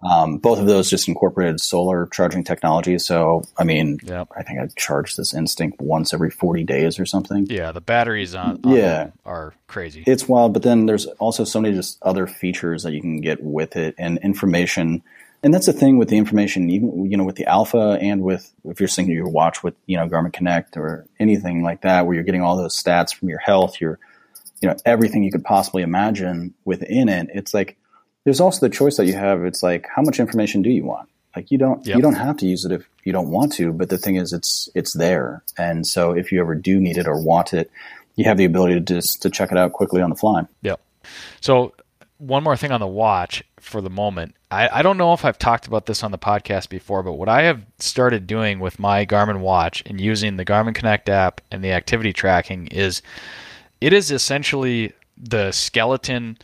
[0.03, 2.97] um, both of those just incorporated solar charging technology.
[2.97, 4.27] So, I mean, yep.
[4.35, 7.45] I think I charge this Instinct once every 40 days or something.
[7.49, 9.11] Yeah, the batteries on, on yeah.
[9.25, 10.03] are crazy.
[10.07, 13.43] It's wild, but then there's also so many just other features that you can get
[13.43, 15.03] with it and information.
[15.43, 18.51] And that's the thing with the information, even you know, with the Alpha and with
[18.65, 22.13] if you're syncing your watch with you know Garmin Connect or anything like that, where
[22.13, 23.97] you're getting all those stats from your health, your
[24.61, 27.29] you know everything you could possibly imagine within it.
[27.33, 27.75] It's like
[28.23, 29.43] there's also the choice that you have.
[29.43, 31.09] It's like, how much information do you want?
[31.35, 31.95] Like you don't yep.
[31.95, 34.33] you don't have to use it if you don't want to, but the thing is,
[34.33, 37.71] it's it's there, and so if you ever do need it or want it,
[38.15, 40.45] you have the ability to just to check it out quickly on the fly.
[40.61, 40.81] Yep.
[41.39, 41.73] So
[42.17, 44.35] one more thing on the watch for the moment.
[44.51, 47.29] I, I don't know if I've talked about this on the podcast before, but what
[47.29, 51.63] I have started doing with my Garmin watch and using the Garmin Connect app and
[51.63, 53.01] the activity tracking is
[53.79, 56.37] it is essentially the skeleton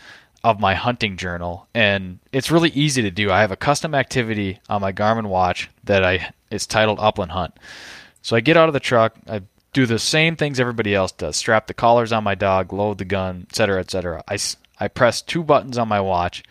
[0.44, 3.32] of my hunting journal and it's really easy to do.
[3.32, 7.58] I have a custom activity on my Garmin watch that I it's titled Upland Hunt.
[8.22, 9.42] So I get out of the truck, I
[9.74, 11.36] do the same things everybody else does.
[11.36, 14.24] Strap the collars on my dog, load the gun, etc., etc.
[14.28, 14.38] I
[14.80, 16.44] I press two buttons on my watch.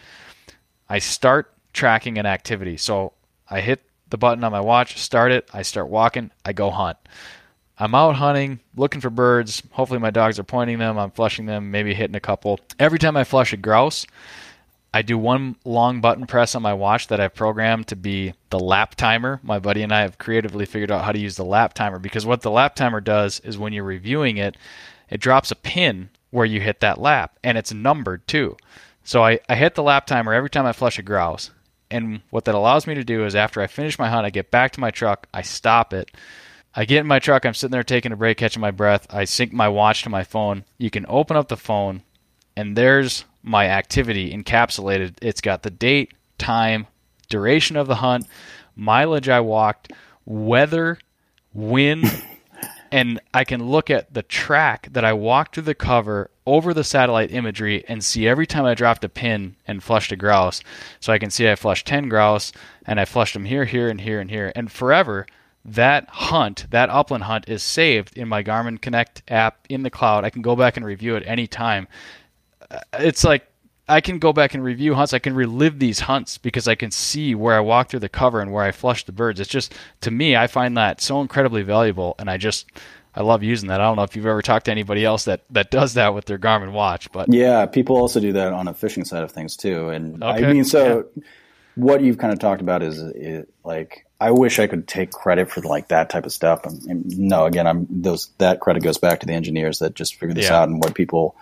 [0.89, 2.76] I start tracking an activity.
[2.76, 3.12] So
[3.49, 6.99] I hit the button on my watch, start it, I start walking, I go hunt.
[7.79, 9.62] I'm out hunting, looking for birds.
[9.72, 10.99] Hopefully, my dogs are pointing them.
[10.99, 12.59] I'm flushing them, maybe hitting a couple.
[12.79, 14.07] Every time I flush a grouse,
[14.95, 18.59] I do one long button press on my watch that I've programmed to be the
[18.59, 19.41] lap timer.
[19.43, 22.24] My buddy and I have creatively figured out how to use the lap timer because
[22.24, 24.57] what the lap timer does is when you're reviewing it,
[25.11, 28.57] it drops a pin where you hit that lap and it's numbered too.
[29.05, 31.51] So I, I hit the lap timer every time I flush a grouse.
[31.91, 34.51] And what that allows me to do is after I finish my hunt, I get
[34.51, 36.11] back to my truck, I stop it
[36.79, 37.47] I get in my truck.
[37.47, 39.07] I'm sitting there taking a break, catching my breath.
[39.09, 40.64] I sync my watch to my phone.
[40.77, 42.03] You can open up the phone,
[42.55, 45.14] and there's my activity encapsulated.
[45.22, 46.87] It's got the date, time,
[47.31, 48.27] duration of the hunt,
[48.77, 49.91] mileage I walked,
[50.27, 50.99] weather,
[51.55, 52.05] wind,
[52.93, 56.85] and I can look at the track that I walked through the cover over the
[56.85, 60.61] satellite imagery and see every time I dropped a pin and flushed a grouse.
[61.01, 62.53] So I can see I flushed 10 grouse
[62.85, 64.53] and I flushed them here, here, and here, and here.
[64.55, 65.27] And forever,
[65.66, 70.24] that hunt, that upland hunt, is saved in my Garmin Connect app in the cloud.
[70.24, 71.88] I can go back and review it anytime.
[72.70, 73.46] Uh, it's like
[73.88, 75.12] I can go back and review hunts.
[75.12, 78.40] I can relive these hunts because I can see where I walked through the cover
[78.40, 79.40] and where I flushed the birds.
[79.40, 82.66] It's just to me, I find that so incredibly valuable, and I just
[83.14, 83.80] I love using that.
[83.80, 86.26] I don't know if you've ever talked to anybody else that that does that with
[86.26, 89.56] their Garmin watch, but yeah, people also do that on a fishing side of things
[89.56, 89.88] too.
[89.88, 90.44] And okay.
[90.44, 91.22] I mean, so yeah.
[91.77, 95.51] What you've kind of talked about is, is like I wish I could take credit
[95.51, 96.64] for like that type of stuff.
[96.64, 100.14] And, and, no, again, I'm those that credit goes back to the engineers that just
[100.14, 100.61] figured this yeah.
[100.61, 101.37] out and what people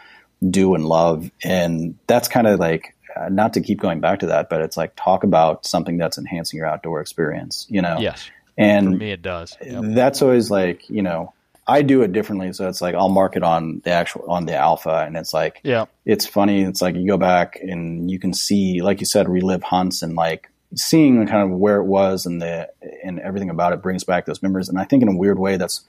[0.44, 1.30] do and love.
[1.42, 4.76] And that's kind of like uh, not to keep going back to that, but it's
[4.76, 7.66] like talk about something that's enhancing your outdoor experience.
[7.70, 7.98] You know?
[8.00, 8.28] Yes.
[8.58, 9.56] And for me, it does.
[9.64, 9.82] Yep.
[9.94, 11.32] That's always like you know.
[11.66, 14.56] I do it differently, so it's like I'll mark it on the actual on the
[14.56, 16.62] alpha, and it's like yeah, it's funny.
[16.62, 20.14] It's like you go back and you can see, like you said, relive hunts and
[20.14, 22.68] like seeing kind of where it was and the
[23.02, 24.68] and everything about it brings back those memories.
[24.68, 25.82] And I think in a weird way, that's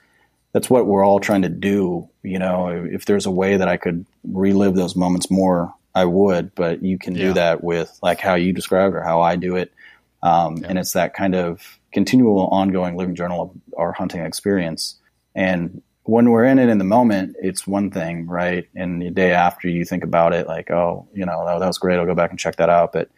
[0.54, 2.08] that's what we're all trying to do.
[2.24, 6.56] You know, if there's a way that I could relive those moments more, I would.
[6.56, 7.28] But you can yeah.
[7.28, 9.74] do that with like how you described or how I do it,
[10.24, 10.68] um, yeah.
[10.70, 14.96] and it's that kind of continual, ongoing living journal of our hunting experience.
[15.36, 18.68] And when we're in it in the moment, it's one thing, right?
[18.76, 21.78] And the day after, you think about it like, oh, you know, that, that was
[21.78, 21.98] great.
[21.98, 22.94] I'll go back and check that out.
[22.94, 23.10] But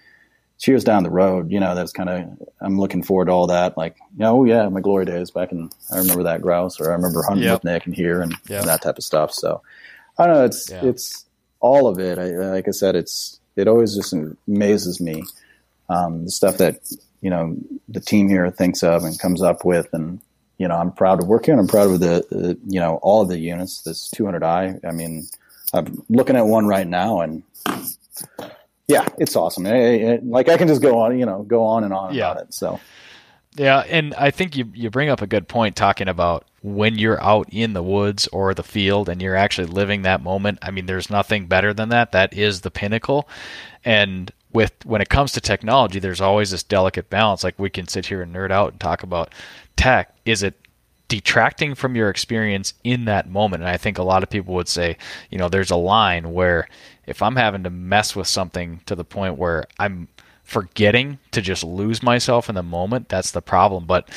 [0.66, 3.78] years down the road, you know, that's kind of, I'm looking forward to all that.
[3.78, 6.90] Like, you know, oh yeah, my glory days back in, I remember that grouse or
[6.90, 7.56] I remember hunting yep.
[7.56, 8.62] with Nick and here and, yep.
[8.62, 9.34] and, that type of stuff.
[9.34, 9.62] So
[10.18, 10.46] I don't know.
[10.46, 10.86] It's, yeah.
[10.86, 11.26] it's
[11.60, 12.18] all of it.
[12.18, 14.16] I, like I said, it's, it always just
[14.48, 15.24] amazes me.
[15.90, 16.80] Um, the stuff that,
[17.22, 17.58] you know,
[17.90, 19.90] the team here thinks of and comes up with.
[19.94, 20.22] And,
[20.58, 21.58] you know, I'm proud of working.
[21.60, 24.84] I'm proud of the, the you know, all of the units, this 200i.
[24.86, 25.28] I mean,
[25.74, 27.44] I'm looking at one right now and
[28.88, 29.66] yeah, it's awesome.
[29.66, 32.32] It, it, like I can just go on, you know, go on and on yeah.
[32.32, 32.54] about it.
[32.54, 32.80] So.
[33.56, 37.22] Yeah, and I think you you bring up a good point talking about when you're
[37.22, 40.60] out in the woods or the field and you're actually living that moment.
[40.62, 42.12] I mean, there's nothing better than that.
[42.12, 43.28] That is the pinnacle.
[43.84, 47.44] And with when it comes to technology, there's always this delicate balance.
[47.44, 49.32] Like we can sit here and nerd out and talk about
[49.76, 50.16] tech.
[50.26, 50.56] Is it
[51.10, 53.62] detracting from your experience in that moment.
[53.62, 54.98] And I think a lot of people would say,
[55.30, 56.68] you know, there's a line where
[57.06, 60.08] if I'm having to mess with something to the point where I'm
[60.44, 63.86] forgetting to just lose myself in the moment, that's the problem.
[63.86, 64.10] But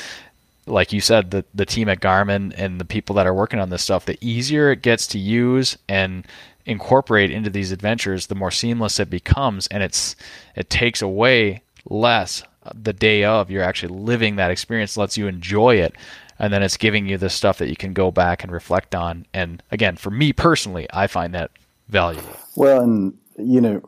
[0.65, 3.69] like you said, the the team at Garmin and the people that are working on
[3.69, 6.25] this stuff, the easier it gets to use and
[6.71, 10.15] incorporate into these adventures, the more seamless it becomes, and it's
[10.55, 12.43] it takes away less
[12.73, 13.51] the day of.
[13.51, 15.95] You're actually living that experience, lets you enjoy it,
[16.39, 19.25] and then it's giving you the stuff that you can go back and reflect on.
[19.33, 21.51] And again, for me personally, I find that
[21.87, 22.35] valuable.
[22.55, 23.81] Well, and you know,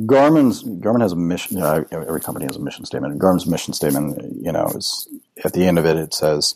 [0.00, 1.56] Garmin's Garmin has a mission.
[1.56, 3.12] You know, every company has a mission statement.
[3.12, 5.08] And Garmin's mission statement, you know, is
[5.44, 5.96] at the end of it.
[5.96, 6.54] It says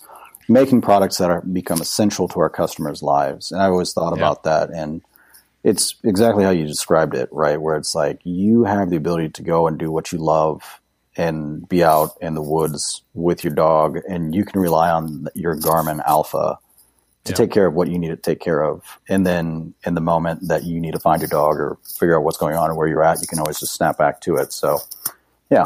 [0.48, 3.52] making products that are become essential to our customers' lives.
[3.52, 4.18] And I always thought yeah.
[4.18, 5.02] about that, and
[5.62, 7.60] it's exactly how you described it, right?
[7.60, 10.80] Where it's like you have the ability to go and do what you love
[11.16, 15.56] and be out in the woods with your dog, and you can rely on your
[15.56, 16.58] Garmin Alpha
[17.24, 17.36] to yeah.
[17.36, 18.98] take care of what you need to take care of.
[19.08, 22.24] And then in the moment that you need to find your dog or figure out
[22.24, 24.52] what's going on or where you're at, you can always just snap back to it.
[24.52, 24.78] So,
[25.50, 25.64] yeah.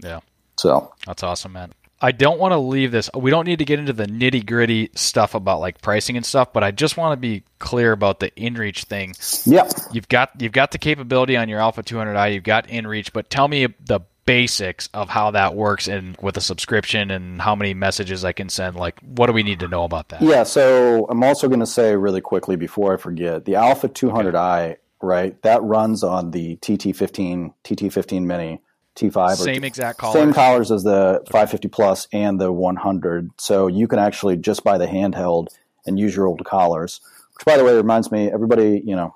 [0.00, 0.20] Yeah.
[0.58, 1.72] So that's awesome, man.
[2.00, 3.10] I don't want to leave this.
[3.14, 6.52] We don't need to get into the nitty gritty stuff about like pricing and stuff,
[6.52, 9.14] but I just want to be clear about the InReach thing.
[9.44, 9.72] Yep.
[9.92, 12.34] you've got you've got the capability on your Alpha 200i.
[12.34, 16.40] You've got InReach, but tell me the basics of how that works and with a
[16.40, 18.76] subscription and how many messages I can send.
[18.76, 20.20] Like, what do we need to know about that?
[20.20, 24.64] Yeah, so I'm also going to say really quickly before I forget the Alpha 200i,
[24.64, 24.76] okay.
[25.00, 25.42] right?
[25.42, 28.60] That runs on the TT15, TT15 Mini.
[28.98, 30.20] T5 same exact collars.
[30.20, 33.30] Same collars as the 550 Plus and the 100.
[33.38, 35.48] So you can actually just buy the handheld
[35.86, 37.00] and use your old collars.
[37.34, 39.14] Which, by the way, reminds me, everybody, you know,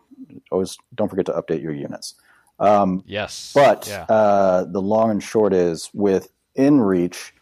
[0.51, 2.15] always don't forget to update your units.
[2.59, 3.53] Um, yes.
[3.55, 4.05] But yeah.
[4.05, 7.33] uh, the long and short is with InReach,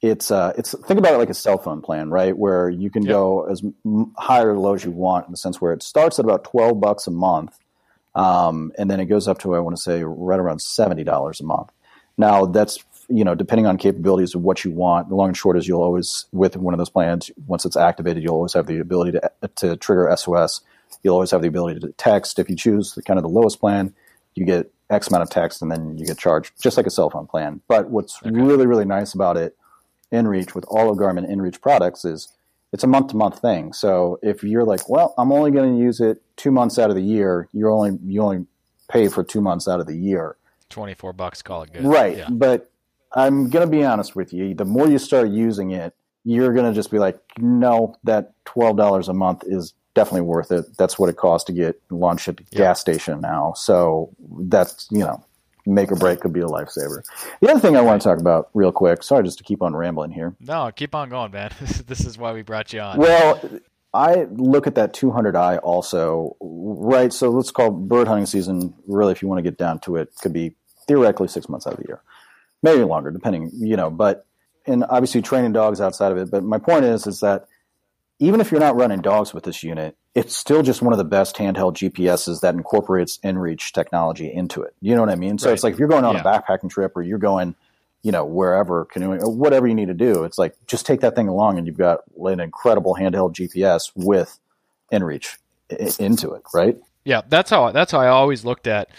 [0.00, 2.36] it's uh, it's think about it like a cell phone plan, right?
[2.36, 3.10] Where you can yep.
[3.10, 3.62] go as
[4.18, 6.78] high or low as you want in the sense where it starts at about twelve
[6.78, 7.58] bucks a month,
[8.14, 11.40] um, and then it goes up to I want to say right around seventy dollars
[11.40, 11.70] a month.
[12.16, 15.08] Now that's you know depending on capabilities of what you want.
[15.08, 18.22] The long and short is you'll always with one of those plans once it's activated,
[18.22, 20.60] you'll always have the ability to to trigger SOS.
[21.02, 23.60] You'll always have the ability to text if you choose the kind of the lowest
[23.60, 23.94] plan
[24.34, 27.10] you get X amount of text and then you get charged just like a cell
[27.10, 27.60] phone plan.
[27.68, 28.30] But what's okay.
[28.30, 29.56] really, really nice about it,
[30.12, 32.28] InReach, with all of Garmin InReach products is
[32.72, 33.72] it's a month to month thing.
[33.72, 36.96] So if you're like, well, I'm only going to use it two months out of
[36.96, 38.46] the year, you're only, you only
[38.88, 40.36] pay for two months out of the year.
[40.70, 41.84] 24 bucks, call it good.
[41.84, 42.16] Right.
[42.16, 42.28] Yeah.
[42.30, 42.70] But
[43.14, 44.54] I'm going to be honest with you.
[44.54, 45.94] The more you start using it,
[46.24, 50.64] you're going to just be like, no, that $12 a month is definitely worth it.
[50.76, 52.58] That's what it costs to get launched at the yep.
[52.58, 53.52] gas station now.
[53.56, 55.24] So that's, you know,
[55.66, 57.02] make or break could be a lifesaver.
[57.40, 59.74] The other thing I want to talk about real quick, sorry just to keep on
[59.74, 60.34] rambling here.
[60.40, 61.52] No, keep on going, man.
[61.86, 62.98] this is why we brought you on.
[62.98, 63.40] Well,
[63.94, 67.12] I look at that 200i also, right?
[67.12, 70.12] So let's call bird hunting season, really, if you want to get down to it,
[70.20, 70.56] could be
[70.88, 72.02] theoretically six months out of the year,
[72.62, 74.26] maybe longer, depending, you know, but,
[74.66, 76.30] and obviously training dogs outside of it.
[76.30, 77.46] But my point is, is that
[78.18, 81.04] even if you're not running dogs with this unit, it's still just one of the
[81.04, 84.74] best handheld GPSs that incorporates InReach technology into it.
[84.80, 85.38] You know what I mean?
[85.38, 85.54] So right.
[85.54, 86.20] it's like if you're going on yeah.
[86.20, 87.54] a backpacking trip or you're going,
[88.04, 91.26] you know, wherever canoeing whatever you need to do, it's like just take that thing
[91.26, 94.38] along and you've got an incredible handheld GPS with
[94.92, 95.38] InReach
[95.98, 96.78] into it, right?
[97.04, 98.90] Yeah, that's how that's how I always looked at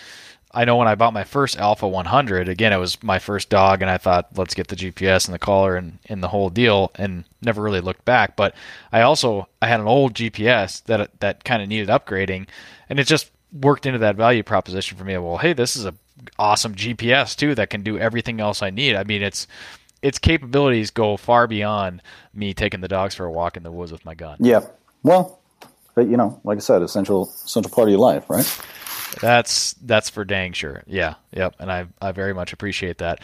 [0.55, 3.81] I know when I bought my first Alpha 100, again, it was my first dog,
[3.81, 6.91] and I thought, let's get the GPS and the collar and, and the whole deal,
[6.95, 8.37] and never really looked back.
[8.37, 8.55] But
[8.93, 12.47] I also I had an old GPS that that kind of needed upgrading,
[12.89, 15.17] and it just worked into that value proposition for me.
[15.17, 15.93] Well, hey, this is a
[16.37, 18.95] awesome GPS too that can do everything else I need.
[18.95, 19.47] I mean, it's
[20.01, 22.01] its capabilities go far beyond
[22.33, 24.37] me taking the dogs for a walk in the woods with my gun.
[24.39, 24.61] Yeah.
[25.03, 25.39] Well,
[25.95, 28.61] but you know, like I said, essential essential part of your life, right?
[29.21, 30.83] That's that's for dang sure.
[30.85, 33.19] Yeah, yep, and I I very much appreciate that.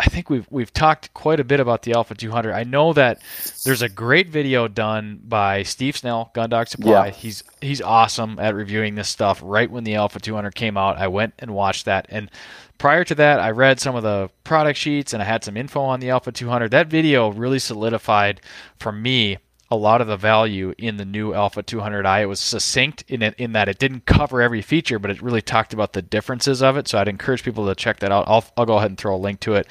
[0.00, 2.54] I think we've we've talked quite a bit about the Alpha 200.
[2.54, 3.20] I know that
[3.64, 7.06] there's a great video done by Steve Snell, Gun Dog Supply.
[7.06, 7.12] Yeah.
[7.12, 9.42] He's he's awesome at reviewing this stuff.
[9.44, 12.06] Right when the Alpha 200 came out, I went and watched that.
[12.08, 12.30] And
[12.78, 15.82] prior to that, I read some of the product sheets and I had some info
[15.82, 16.70] on the Alpha 200.
[16.70, 18.40] That video really solidified
[18.78, 19.36] for me
[19.70, 22.22] a lot of the value in the new Alpha 200i.
[22.22, 25.42] It was succinct in it, in that it didn't cover every feature, but it really
[25.42, 26.88] talked about the differences of it.
[26.88, 28.24] So I'd encourage people to check that out.
[28.26, 29.68] I'll, I'll go ahead and throw a link to it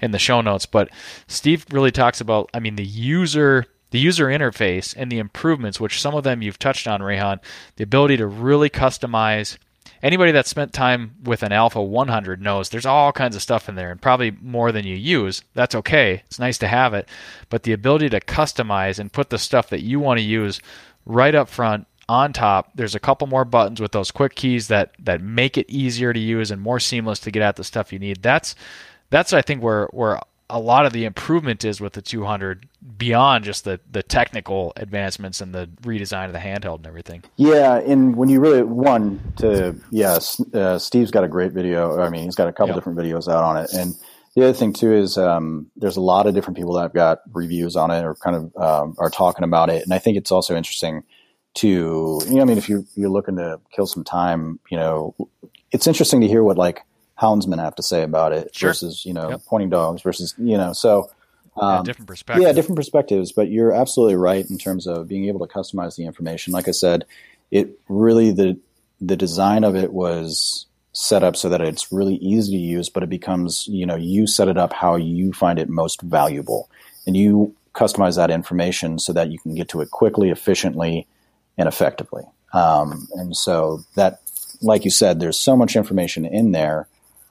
[0.00, 0.66] in the show notes.
[0.66, 0.90] But
[1.26, 6.00] Steve really talks about, I mean, the user the user interface and the improvements, which
[6.00, 7.40] some of them you've touched on, Rehan,
[7.74, 9.58] the ability to really customize
[10.02, 13.74] anybody that spent time with an Alpha 100 knows there's all kinds of stuff in
[13.74, 15.42] there and probably more than you use.
[15.54, 16.22] That's okay.
[16.26, 17.08] It's nice to have it.
[17.48, 20.60] But the ability to customize and put the stuff that you want to use
[21.06, 24.92] right up front on top there's a couple more buttons with those quick keys that
[24.98, 28.00] that make it easier to use and more seamless to get at the stuff you
[28.00, 28.56] need that's
[29.10, 30.18] that's i think where where
[30.50, 35.40] a lot of the improvement is with the 200 beyond just the, the technical advancements
[35.40, 37.22] and the redesign of the handheld and everything.
[37.36, 42.00] Yeah, and when you really one to yes, uh, Steve's got a great video.
[42.00, 42.76] I mean, he's got a couple yep.
[42.76, 43.94] different videos out on it, and
[44.34, 47.20] the other thing too is um, there's a lot of different people that have got
[47.32, 50.32] reviews on it or kind of um, are talking about it, and I think it's
[50.32, 51.04] also interesting
[51.54, 55.14] to you know, I mean, if you you're looking to kill some time, you know,
[55.70, 56.82] it's interesting to hear what like
[57.20, 58.70] houndsmen have to say about it sure.
[58.70, 59.42] versus you know yep.
[59.46, 61.10] pointing dogs versus you know so
[61.60, 62.46] um, yeah, different perspectives.
[62.46, 63.32] Yeah, different perspectives.
[63.32, 66.52] But you're absolutely right in terms of being able to customize the information.
[66.52, 67.04] Like I said,
[67.50, 68.58] it really the
[69.00, 73.02] the design of it was set up so that it's really easy to use, but
[73.02, 76.70] it becomes you know you set it up how you find it most valuable,
[77.06, 81.06] and you customize that information so that you can get to it quickly, efficiently,
[81.56, 82.24] and effectively.
[82.52, 84.20] Um, and so that,
[84.60, 86.88] like you said, there's so much information in there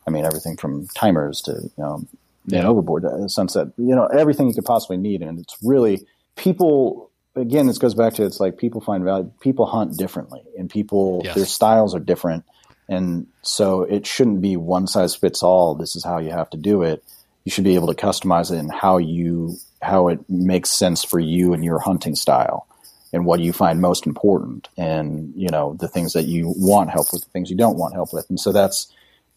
[0.08, 2.08] I mean, everything from timers to you know,
[2.46, 2.68] yeah.
[2.68, 5.22] overboard to sunset, you know, everything you could possibly need.
[5.22, 7.10] And it's really people.
[7.36, 9.32] Again, this goes back to it's like people find value.
[9.40, 11.36] People hunt differently, and people yes.
[11.36, 12.44] their styles are different,
[12.90, 15.76] and so it shouldn't be one size fits all.
[15.76, 17.04] This is how you have to do it.
[17.46, 21.20] You should be able to customize it in how you how it makes sense for
[21.20, 22.68] you and your hunting style
[23.14, 27.12] and what you find most important and you know the things that you want help
[27.12, 28.92] with the things you don't want help with and so that's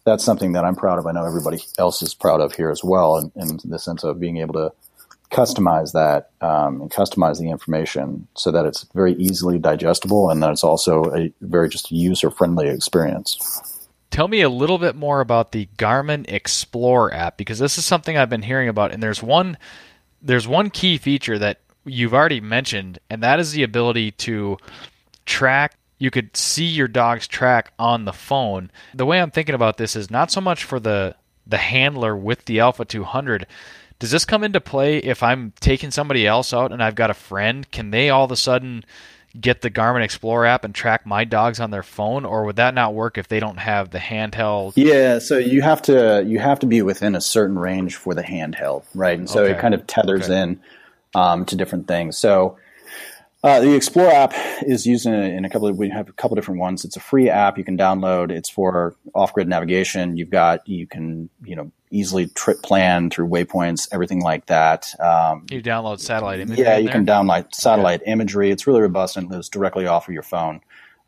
[0.05, 1.07] that's something that I'm proud of.
[1.07, 4.19] I know everybody else is proud of here as well, in, in the sense of
[4.19, 4.73] being able to
[5.31, 10.51] customize that um, and customize the information so that it's very easily digestible and that
[10.51, 13.79] it's also a very just user friendly experience.
[14.11, 18.15] Tell me a little bit more about the Garmin Explore app because this is something
[18.15, 19.57] I've been hearing about, and there's one
[20.21, 24.57] there's one key feature that you've already mentioned, and that is the ability to
[25.25, 28.69] track you could see your dog's track on the phone.
[28.93, 31.15] The way I'm thinking about this is not so much for the
[31.47, 33.47] the handler with the Alpha 200.
[33.99, 37.13] Does this come into play if I'm taking somebody else out and I've got a
[37.13, 37.71] friend?
[37.71, 38.83] Can they all of a sudden
[39.39, 42.73] get the Garmin Explorer app and track my dogs on their phone, or would that
[42.73, 44.73] not work if they don't have the handheld?
[44.75, 48.23] Yeah, so you have to you have to be within a certain range for the
[48.23, 49.17] handheld, right?
[49.17, 49.53] And so okay.
[49.53, 50.41] it kind of tethers okay.
[50.41, 50.59] in
[51.15, 52.17] um, to different things.
[52.17, 52.57] So
[53.43, 54.33] uh, the Explore app
[54.65, 56.85] is used in a, in a, couple of, we have a couple different ones.
[56.85, 58.31] It's a free app you can download.
[58.31, 60.15] It's for off-grid navigation.
[60.15, 64.93] You've got, you can, you know, easily trip plan through waypoints, everything like that.
[64.99, 66.63] Um, you download satellite imagery.
[66.63, 66.93] Yeah, you there?
[66.93, 68.11] can download satellite okay.
[68.11, 68.49] imagery.
[68.49, 70.61] It's really robust and lives directly off of your phone.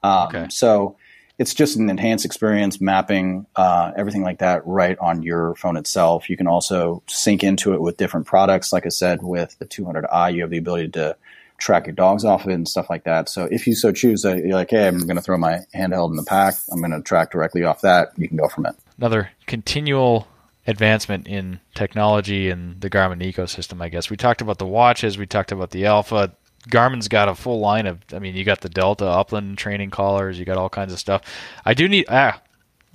[0.04, 0.48] Um, okay.
[0.50, 0.98] So
[1.40, 6.30] it's just an enhanced experience, mapping uh, everything like that right on your phone itself.
[6.30, 8.72] You can also sync into it with different products.
[8.72, 11.16] Like I said, with the 200i, you have the ability to
[11.58, 13.30] track your dogs off of it and stuff like that.
[13.30, 16.10] So if you so choose, uh, you're like, hey, I'm going to throw my handheld
[16.10, 16.56] in the pack.
[16.72, 18.10] I'm going to track directly off that.
[18.18, 18.76] You can go from it.
[18.98, 20.28] Another continual
[20.68, 24.10] advancement in technology and the Garmin ecosystem, I guess.
[24.10, 25.18] We talked about the watches.
[25.18, 26.34] We talked about the Alpha.
[26.70, 30.40] Garmin's got a full line of, I mean, you got the Delta upland training collars.
[30.40, 31.22] You got all kinds of stuff.
[31.64, 32.42] I do need, ah,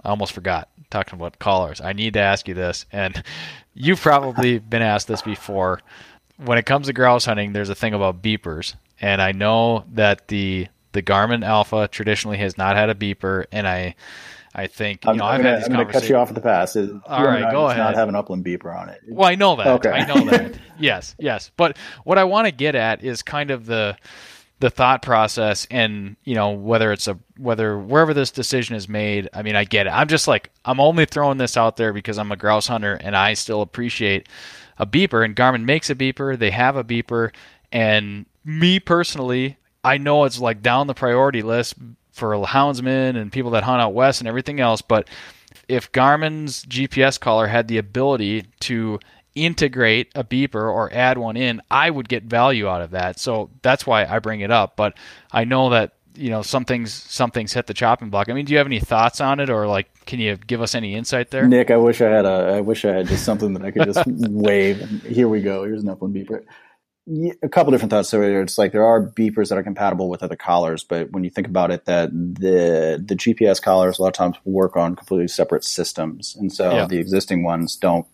[0.02, 1.80] I almost forgot talking about collars.
[1.80, 3.22] I need to ask you this, and
[3.74, 5.80] you've probably been asked this before
[6.45, 10.28] when it comes to grouse hunting, there's a thing about beepers, and I know that
[10.28, 13.95] the the Garmin Alpha traditionally has not had a beeper, and I
[14.55, 16.34] I think you I'm, know I'm I've gonna, I'm going to cut you off at
[16.34, 16.74] the pass.
[16.74, 17.78] It, All right, go ahead.
[17.78, 19.01] Not have an upland beeper on it.
[19.09, 19.66] Well, I know that.
[19.66, 19.91] Okay.
[19.91, 20.59] I know that.
[20.78, 21.51] yes, yes.
[21.57, 23.97] But what I want to get at is kind of the
[24.59, 29.26] the thought process and you know whether it's a whether wherever this decision is made
[29.32, 32.18] i mean i get it i'm just like i'm only throwing this out there because
[32.18, 34.28] i'm a grouse hunter and i still appreciate
[34.80, 36.36] a beeper, and Garmin makes a beeper.
[36.36, 37.32] They have a beeper,
[37.70, 41.74] and me personally, I know it's like down the priority list
[42.12, 44.82] for houndsmen and people that hunt out west and everything else.
[44.82, 45.08] But
[45.68, 48.98] if Garmin's GPS collar had the ability to
[49.34, 53.20] integrate a beeper or add one in, I would get value out of that.
[53.20, 54.76] So that's why I bring it up.
[54.76, 54.96] But
[55.30, 58.28] I know that you know some things some things hit the chopping block.
[58.28, 60.74] I mean, do you have any thoughts on it, or like, can you give us
[60.74, 61.48] any insight there?
[61.48, 63.86] Nick, I wish I had a I wish I had just something that I could
[63.86, 64.82] just wave.
[64.82, 65.64] And here we go.
[65.64, 66.44] Here's an upland beeper.
[67.42, 68.10] A couple different thoughts.
[68.10, 71.30] So it's like there are beepers that are compatible with other collars, but when you
[71.30, 75.28] think about it, that the the GPS collars a lot of times work on completely
[75.28, 76.86] separate systems, and so yeah.
[76.86, 78.06] the existing ones don't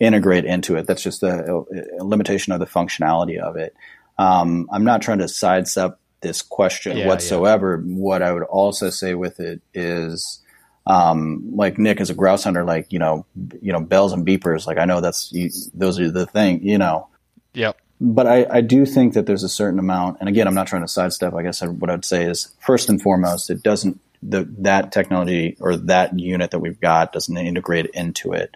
[0.00, 0.86] integrate into it.
[0.86, 1.64] That's just a,
[1.98, 3.74] a limitation of the functionality of it.
[4.18, 7.82] Um, I'm not trying to sidestep this question yeah, whatsoever.
[7.84, 7.94] Yeah.
[7.94, 10.40] What I would also say with it is
[10.86, 13.26] um, like Nick as a grouse hunter, like you know,
[13.60, 14.66] you know, bells and beepers.
[14.66, 17.08] Like I know that's you, those are the thing, you know.
[17.54, 17.78] Yep.
[17.98, 20.82] But I, I do think that there's a certain amount, and again, I'm not trying
[20.82, 21.32] to sidestep.
[21.32, 25.76] I guess what I'd say is first and foremost, it doesn't the that technology or
[25.76, 28.54] that unit that we've got doesn't integrate into it.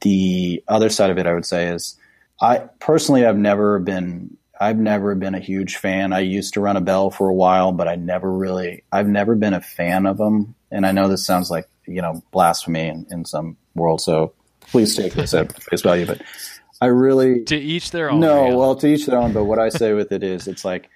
[0.00, 1.96] The other side of it, I would say, is
[2.40, 6.12] I personally I've never been I've never been a huge fan.
[6.12, 9.34] I used to run a bell for a while, but I never really I've never
[9.34, 10.54] been a fan of them.
[10.70, 14.94] And I know this sounds like you know blasphemy in, in some world, so please
[14.94, 16.04] take this at face value.
[16.04, 16.22] But
[16.80, 18.20] I really to each their own.
[18.20, 19.32] No, well, to each their own.
[19.32, 20.90] But what I say with it is, it's like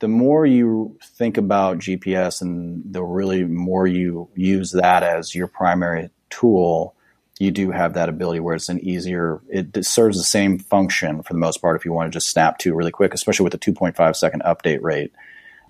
[0.00, 5.46] the more you think about GPS and the really more you use that as your
[5.46, 6.96] primary tool,
[7.40, 11.32] you do have that ability where it's an easier, it serves the same function for
[11.32, 13.58] the most part if you want to just snap to really quick, especially with the
[13.58, 15.12] 2.5 second update rate.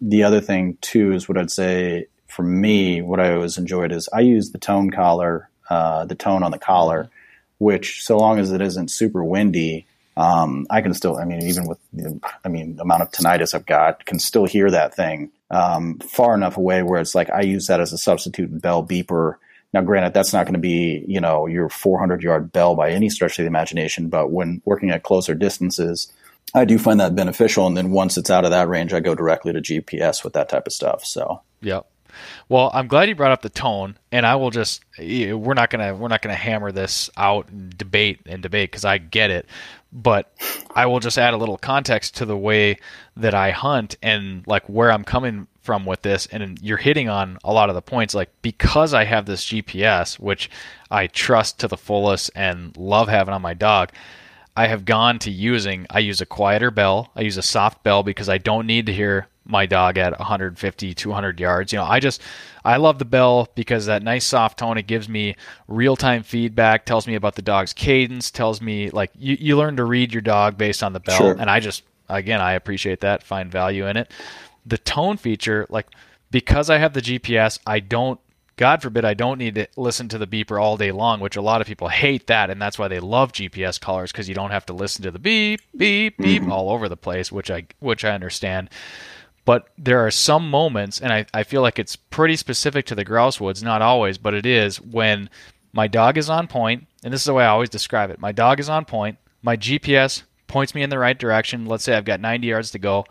[0.01, 4.09] The other thing, too, is what I'd say for me, what I always enjoyed is
[4.13, 7.09] I use the tone collar, uh, the tone on the collar,
[7.59, 11.69] which so long as it isn't super windy, um, I can still, I mean, even
[11.69, 15.31] with, the, I mean, the amount of tinnitus I've got, can still hear that thing
[15.51, 19.37] um, far enough away where it's like I use that as a substitute bell beeper.
[19.73, 23.09] Now, granted, that's not going to be, you know, your 400 yard bell by any
[23.09, 26.13] stretch of the imagination, but when working at closer distances,
[26.55, 27.67] I do find that beneficial.
[27.67, 30.49] And then once it's out of that range, I go directly to GPS with that
[30.49, 31.05] type of stuff.
[31.05, 31.87] So, yep.
[32.49, 35.95] Well, I'm glad you brought up the tone, and I will just we're not gonna
[35.95, 39.47] we're not gonna hammer this out and debate and debate because I get it
[39.93, 40.33] but
[40.75, 42.79] I will just add a little context to the way
[43.17, 46.27] that I hunt and like where I'm coming from with this.
[46.27, 48.15] And you're hitting on a lot of the points.
[48.15, 50.51] Like because I have this GPS, which
[50.91, 53.93] I trust to the fullest and love having on my dog,
[54.57, 55.87] I have gone to using.
[55.91, 57.11] I use a quieter bell.
[57.15, 60.95] I use a soft bell because I don't need to hear my dog at 150,
[60.95, 61.73] 200 yards.
[61.73, 62.23] You know, I just
[62.65, 65.37] I love the bell because that nice soft tone it gives me
[65.69, 69.77] real time feedback, tells me about the dog's cadence, tells me like you, you learn
[69.77, 71.37] to read your dog based on the bell, sure.
[71.39, 74.11] and I just again I appreciate that, find value in it.
[74.67, 75.87] The tone feature, like
[76.31, 78.21] because I have the GPS, I don't
[78.61, 81.41] God forbid I don't need to listen to the beeper all day long, which a
[81.41, 84.51] lot of people hate that, and that's why they love GPS collars because you don't
[84.51, 86.53] have to listen to the beep, beep, beep mm-hmm.
[86.53, 88.69] all over the place, which I which I understand.
[89.47, 93.03] But there are some moments, and I, I feel like it's pretty specific to the
[93.03, 95.31] grouse woods, not always, but it is when
[95.73, 98.21] my dog is on point, and this is the way I always describe it.
[98.21, 101.65] My dog is on point, my GPS points me in the right direction.
[101.65, 103.07] Let's say I've got 90 yards to go.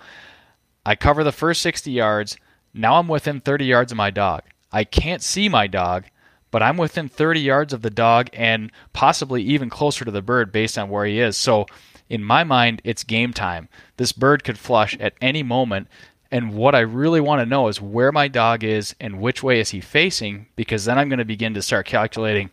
[0.90, 2.36] I cover the first 60 yards.
[2.74, 4.42] Now I'm within 30 yards of my dog.
[4.72, 6.06] I can't see my dog,
[6.50, 10.52] but I'm within 30 yards of the dog and possibly even closer to the bird
[10.52, 11.38] based on where he is.
[11.38, 11.68] So
[12.10, 13.70] in my mind, it's game time.
[13.98, 15.90] This bird could flush at any moment.
[16.32, 19.60] And what I really want to know is where my dog is and which way
[19.60, 22.50] is he facing, because then I'm going to begin to start calculating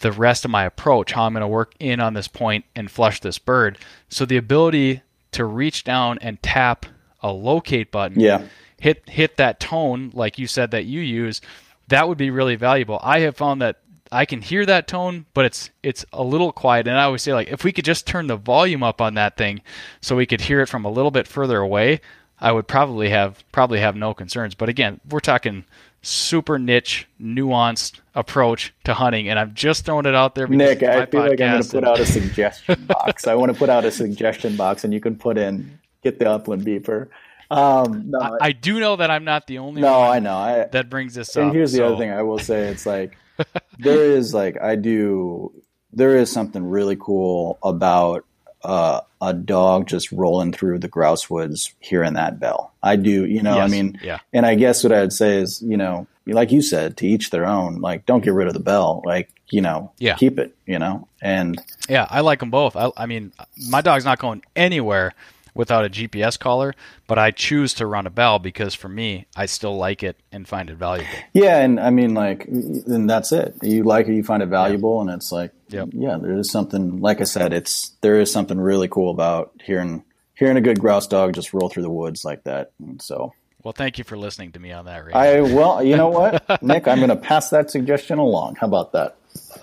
[0.00, 2.90] the rest of my approach, how I'm going to work in on this point and
[2.90, 3.78] flush this bird.
[4.10, 5.00] So the ability
[5.32, 6.84] to reach down and tap
[7.22, 8.42] a locate button, yeah.
[8.78, 11.40] hit hit that tone like you said that you use,
[11.88, 12.98] that would be really valuable.
[13.02, 13.80] I have found that
[14.12, 16.88] I can hear that tone, but it's it's a little quiet.
[16.88, 19.36] And I always say like if we could just turn the volume up on that
[19.36, 19.62] thing
[20.00, 22.00] so we could hear it from a little bit further away,
[22.40, 24.54] I would probably have probably have no concerns.
[24.54, 25.64] But again, we're talking
[26.02, 30.46] super niche, nuanced approach to hunting, and I'm just throwing it out there.
[30.48, 33.26] Nick, I feel like I'm going to put out a suggestion box.
[33.26, 36.30] I want to put out a suggestion box, and you can put in get the
[36.30, 37.08] upland beeper.
[37.50, 40.64] Um, no, I, I, do know that I'm not the only no, I know I,
[40.70, 41.54] that brings this and up.
[41.54, 41.78] here's so.
[41.78, 43.16] the other thing I will say: it's like
[43.78, 45.52] there is like I do
[45.92, 48.24] there is something really cool about
[48.62, 52.72] uh, a dog just rolling through the grouse woods hearing that bell.
[52.82, 53.64] I do, you know, yes.
[53.64, 54.18] I mean, yeah.
[54.32, 57.46] and I guess what I'd say is, you know, like you said, to each their
[57.46, 60.14] own, like don't get rid of the bell, like, you know, yeah.
[60.14, 62.76] keep it, you know, and yeah, I like them both.
[62.76, 63.32] I, I mean,
[63.68, 65.12] my dog's not going anywhere
[65.54, 66.74] without a GPS collar,
[67.06, 70.46] but I choose to run a bell because for me, I still like it and
[70.46, 71.10] find it valuable.
[71.32, 73.54] Yeah, and I mean, like, and that's it.
[73.62, 75.00] You like it, you find it valuable, yeah.
[75.02, 75.88] and it's like, yep.
[75.92, 77.00] yeah, there is something.
[77.00, 80.04] Like I said, it's there is something really cool about hearing
[80.40, 82.72] hearing a good grouse dog just roll through the woods like that.
[82.80, 83.34] And so.
[83.62, 85.14] Well, thank you for listening to me on that.
[85.14, 86.08] I well, you know
[86.48, 88.56] what, Nick, I'm going to pass that suggestion along.
[88.56, 89.16] How about that?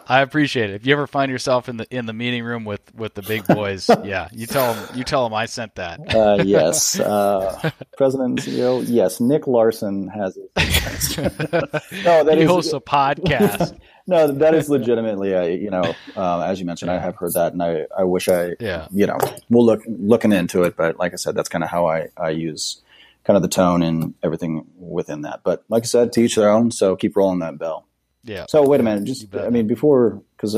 [0.08, 0.76] I appreciate it.
[0.76, 3.46] If you ever find yourself in the in the meeting room with with the big
[3.46, 6.16] boys, yeah, you tell them you tell them I sent that.
[6.16, 8.84] Uh, yes, uh, President and CEO.
[8.88, 10.52] Yes, Nick Larson has it.
[12.04, 13.78] no, that he is, hosts a podcast.
[14.08, 17.54] no, that is legitimately, a, you know, um, as you mentioned, I have heard that,
[17.54, 19.18] and I I wish I, yeah, you know,
[19.50, 22.30] we'll look looking into it, but like I said, that's kind of how I I
[22.30, 22.82] use
[23.28, 25.42] kind of the tone and everything within that.
[25.44, 26.72] But like I said, to each their own.
[26.72, 27.86] So keep rolling that bell.
[28.28, 28.46] Yeah.
[28.50, 30.56] So wait a minute, just I mean before because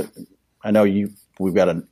[0.64, 1.84] I know you we've got to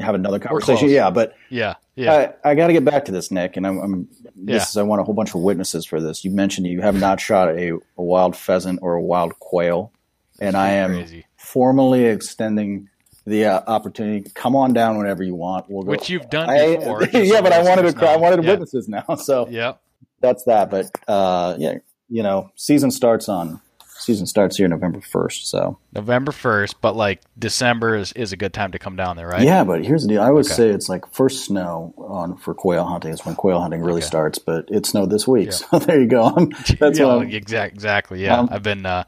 [0.00, 0.88] have another conversation.
[0.88, 2.32] Yeah, but yeah, yeah.
[2.44, 4.62] I, I got to get back to this, Nick, and I'm, I'm this yeah.
[4.62, 6.24] is I want a whole bunch of witnesses for this.
[6.24, 9.92] You mentioned you have not shot a, a wild pheasant or a wild quail,
[10.40, 11.26] and I am crazy.
[11.36, 12.88] formally extending
[13.26, 14.30] the uh, opportunity.
[14.34, 15.68] Come on down whenever you want.
[15.68, 15.90] We'll go.
[15.90, 17.02] Which you've done before.
[17.02, 18.08] I, yeah, but I wanted to.
[18.08, 18.50] I wanted yeah.
[18.50, 19.04] witnesses now.
[19.16, 19.74] So yeah,
[20.20, 20.70] that's that.
[20.70, 21.78] But uh, yeah,
[22.08, 23.60] you know, season starts on
[24.08, 25.48] season starts here November first.
[25.48, 29.28] So November first, but like December is, is a good time to come down there,
[29.28, 29.42] right?
[29.42, 30.22] Yeah, but here's the deal.
[30.22, 30.54] I would okay.
[30.54, 34.06] say it's like first snow on for quail hunting is when quail hunting really okay.
[34.06, 34.38] starts.
[34.38, 35.52] But it snowed this week, yeah.
[35.52, 36.30] so there you go.
[36.80, 37.76] That's yeah, exactly.
[37.76, 38.22] Exactly.
[38.24, 38.86] Yeah, um, I've been.
[38.86, 39.04] Uh,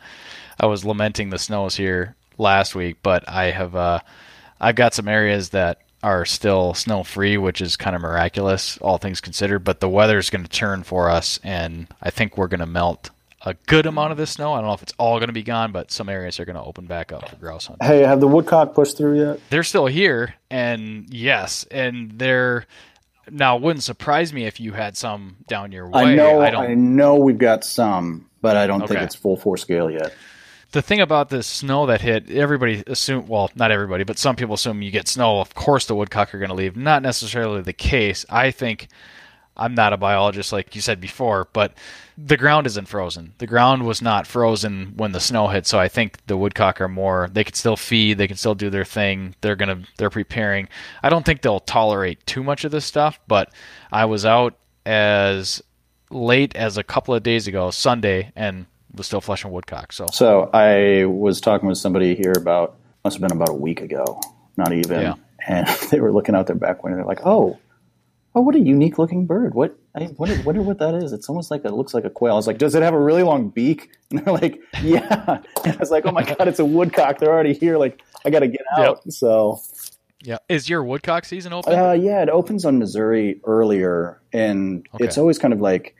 [0.58, 3.74] I was lamenting the snows here last week, but I have.
[3.74, 4.00] Uh,
[4.60, 8.98] I've got some areas that are still snow free, which is kind of miraculous, all
[8.98, 9.60] things considered.
[9.60, 12.66] But the weather is going to turn for us, and I think we're going to
[12.66, 13.10] melt
[13.42, 14.52] a good amount of this snow.
[14.52, 16.56] I don't know if it's all going to be gone, but some areas are going
[16.56, 17.86] to open back up for grouse hunting.
[17.86, 19.40] Hey, have the woodcock pushed through yet?
[19.50, 22.66] They're still here, and yes, and they're
[23.30, 23.56] now.
[23.56, 26.02] It wouldn't surprise me if you had some down your way.
[26.02, 26.40] I know.
[26.40, 28.94] I, I know we've got some, but I don't okay.
[28.94, 30.14] think it's full four scale yet
[30.72, 34.54] the thing about this snow that hit, everybody assume well, not everybody, but some people
[34.54, 35.40] assume you get snow.
[35.40, 36.76] Of course, the woodcock are going to leave.
[36.76, 38.24] Not necessarily the case.
[38.30, 38.88] I think
[39.60, 41.74] I'm not a biologist, like you said before, but
[42.16, 43.34] the ground isn't frozen.
[43.38, 46.88] The ground was not frozen when the snow hit, so I think the woodcock are
[46.88, 47.28] more.
[47.32, 48.18] They can still feed.
[48.18, 49.34] They can still do their thing.
[49.42, 49.82] They're gonna.
[49.98, 50.68] They're preparing.
[51.02, 53.20] I don't think they'll tolerate too much of this stuff.
[53.28, 53.52] But
[53.92, 54.56] I was out
[54.86, 55.62] as
[56.10, 59.92] late as a couple of days ago, Sunday, and was still flushing woodcock.
[59.92, 63.80] So, so I was talking with somebody here about must have been about a week
[63.80, 64.20] ago,
[64.56, 65.14] not even, yeah.
[65.46, 66.96] and they were looking out their back window.
[66.96, 67.58] They're like, "Oh,
[68.34, 69.54] oh, what a unique looking bird!
[69.54, 71.12] What I wonder, wonder what that is.
[71.12, 73.00] It's almost like it looks like a quail." I was like, "Does it have a
[73.00, 76.58] really long beak?" And they're like, "Yeah." And I was like, "Oh my god, it's
[76.58, 77.18] a woodcock!
[77.18, 77.78] They're already here!
[77.78, 79.12] Like, I got to get out." Yep.
[79.12, 79.60] So.
[80.22, 81.72] Yeah, is your woodcock season open?
[81.72, 85.04] Uh, yeah, it opens on Missouri earlier, and okay.
[85.04, 85.96] it's always kind of like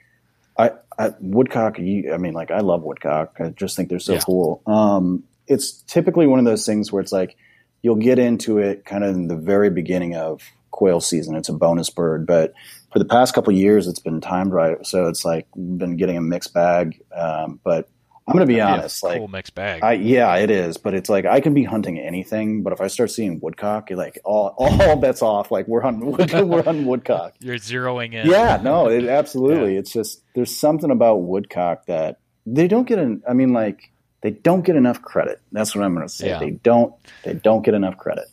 [0.59, 1.79] I, I woodcock.
[1.79, 3.37] You, I mean, like I love woodcock.
[3.41, 4.21] I just think they're so yeah.
[4.21, 4.63] cool.
[4.67, 7.37] Um, it's typically one of those things where it's like
[7.83, 10.43] you'll get into it kind of in the very beginning of
[10.81, 11.37] quail season.
[11.37, 12.55] It's a bonus bird, but
[12.91, 14.79] for the past couple years, it's been timed right.
[14.87, 16.99] So it's like been getting a mixed bag.
[17.15, 17.91] Um, but
[18.27, 19.03] I'm going to be honest.
[19.03, 19.85] Like, cool mixed bag.
[19.85, 20.79] I, yeah, it is.
[20.79, 24.19] But it's like I can be hunting anything, but if I start seeing woodcock, like
[24.25, 25.51] all all bets off.
[25.51, 27.35] Like we're hunting wood, we're hunting woodcock.
[27.41, 28.27] You're zeroing in.
[28.27, 29.75] Yeah, no, it, absolutely.
[29.75, 29.81] Yeah.
[29.81, 32.99] It's just there's something about woodcock that they don't get.
[32.99, 33.93] An, I mean, like
[34.23, 35.43] they don't get enough credit.
[35.53, 36.29] That's what I'm going to say.
[36.29, 36.39] Yeah.
[36.39, 36.95] They don't.
[37.23, 38.25] They don't get enough credit.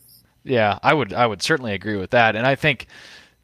[0.48, 1.14] Yeah, I would.
[1.14, 2.36] I would certainly agree with that.
[2.36, 2.88] And I think,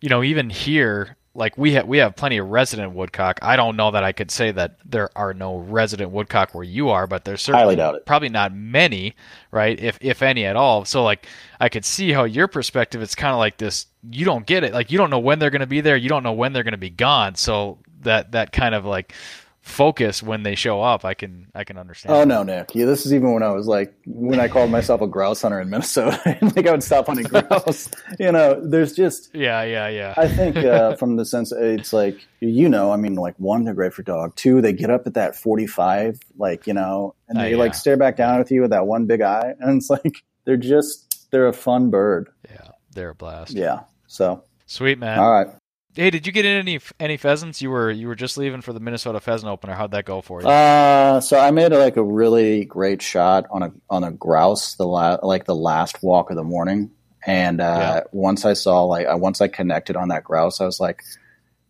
[0.02, 3.40] you know, even here like we have we have plenty of resident woodcock.
[3.42, 6.90] I don't know that I could say that there are no resident woodcock where you
[6.90, 7.76] are, but there's certainly
[8.06, 9.16] probably not many,
[9.52, 9.80] right?
[9.80, 10.86] If if any at all.
[10.86, 11.26] So like
[11.60, 14.74] I could see how your perspective it's kind of like this you don't get it.
[14.74, 16.64] Like you don't know when they're going to be there, you don't know when they're
[16.64, 17.34] going to be gone.
[17.36, 19.14] So that that kind of like
[19.64, 21.06] focus when they show up.
[21.06, 22.14] I can I can understand.
[22.14, 22.76] Oh no, Nick.
[22.76, 25.60] Yeah, this is even when I was like when I called myself a grouse hunter
[25.60, 26.19] in Minnesota.
[26.56, 27.90] like I would stop hunting grouse.
[28.19, 30.14] you know, there's just yeah, yeah, yeah.
[30.18, 33.73] I think uh, from the sense it's like you know, I mean, like one, they're
[33.73, 34.35] great for dog.
[34.35, 37.57] Two, they get up at that 45, like you know, and they uh, yeah.
[37.57, 40.57] like stare back down with you with that one big eye, and it's like they're
[40.57, 42.30] just they're a fun bird.
[42.52, 43.53] Yeah, they're a blast.
[43.53, 43.81] Yeah.
[44.07, 45.19] So sweet man.
[45.19, 45.48] All right.
[45.95, 47.61] Hey, did you get any any pheasants?
[47.61, 49.74] You were you were just leaving for the Minnesota pheasant opener.
[49.74, 50.48] How'd that go for you?
[50.48, 54.88] Uh, so I made like a really great shot on a on a grouse the
[54.88, 56.91] la- like the last walk of the morning,
[57.26, 58.02] and uh, yeah.
[58.11, 61.03] once I saw like once I connected on that grouse, I was like,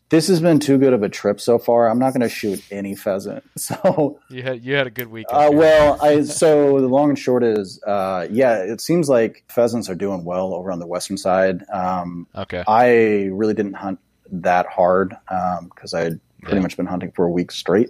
[0.08, 1.90] this has been too good of a trip so far.
[1.90, 3.44] I'm not going to shoot any pheasant.
[3.58, 5.38] So you had you had a good weekend.
[5.38, 9.90] Uh, well, I so the long and short is, uh, yeah, it seems like pheasants
[9.90, 11.64] are doing well over on the western side.
[11.70, 14.00] Um, okay, I really didn't hunt
[14.42, 16.62] that hard because um, I had pretty yeah.
[16.64, 17.90] much been hunting for a week straight.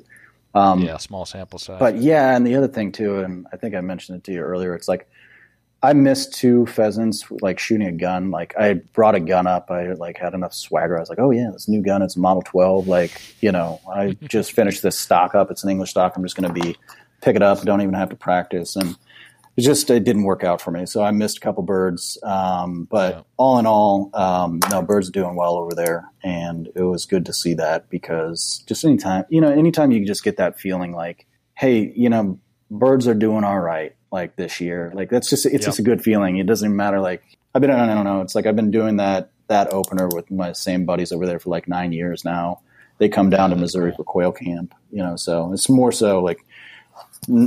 [0.56, 1.80] Um, yeah, small sample size.
[1.80, 4.42] But yeah, and the other thing too, and I think I mentioned it to you
[4.42, 4.76] earlier.
[4.76, 5.10] It's like
[5.82, 8.30] I missed two pheasants, like shooting a gun.
[8.30, 9.72] Like I brought a gun up.
[9.72, 10.96] I like had enough swagger.
[10.96, 12.02] I was like, oh yeah, this new gun.
[12.02, 12.88] It's a Model 12.
[12.88, 15.50] Like you know, I just finished this stock up.
[15.50, 16.16] It's an English stock.
[16.16, 16.78] I'm just going to be
[17.22, 17.62] pick it up.
[17.64, 18.76] Don't even have to practice.
[18.76, 18.96] And
[19.56, 20.86] it just it didn't work out for me.
[20.86, 22.18] So I missed a couple birds.
[22.24, 23.22] Um, but yeah.
[23.38, 27.26] all in all, um, no, birds are doing well over there, and it was good
[27.28, 31.28] to see that because just anytime you know, anytime you just get that feeling like,
[31.56, 32.40] hey, you know,
[32.72, 34.92] birds are doing all right like this year.
[34.96, 35.62] Like that's just it's yep.
[35.62, 36.38] just a good feeling.
[36.38, 37.00] It doesn't matter.
[37.00, 37.24] Like
[37.54, 38.22] I've been I don't know.
[38.22, 41.50] It's like I've been doing that that opener with my same buddies over there for
[41.50, 42.62] like nine years now.
[43.00, 45.16] They come down to Missouri for quail camp, you know.
[45.16, 46.46] So it's more so like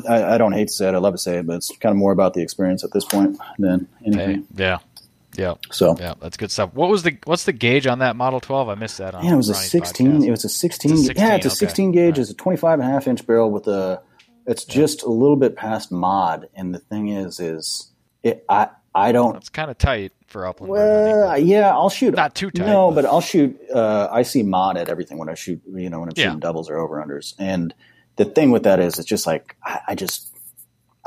[0.08, 0.94] I, I, don't hate to say it.
[0.94, 3.04] I love to say it, but it's kind of more about the experience at this
[3.04, 4.42] point than anything.
[4.42, 4.78] Hey, yeah.
[5.36, 5.54] Yeah.
[5.70, 6.72] So yeah, that's good stuff.
[6.74, 8.68] What was the what's the gauge on that Model 12?
[8.68, 9.14] I missed that.
[9.14, 10.06] On yeah, it was a 16.
[10.06, 10.26] Podcast.
[10.26, 11.26] It was a 16, a 16.
[11.26, 12.12] Yeah, it's a 16 gauge.
[12.12, 12.18] Right.
[12.18, 14.00] It's a 25 and a half inch barrel with a.
[14.46, 14.74] It's yeah.
[14.74, 17.92] just a little bit past mod, and the thing is, is
[18.22, 19.36] it I I don't.
[19.36, 20.70] It's kind of tight for upland.
[20.70, 22.14] Well, yeah, I'll shoot.
[22.14, 22.66] Not too tight.
[22.66, 23.58] No, but, but I'll shoot.
[23.72, 25.60] Uh, I see mod at everything when I shoot.
[25.66, 26.24] You know, when I'm yeah.
[26.24, 27.74] shooting doubles or over unders, and
[28.16, 30.35] the thing with that is, it's just like I, I just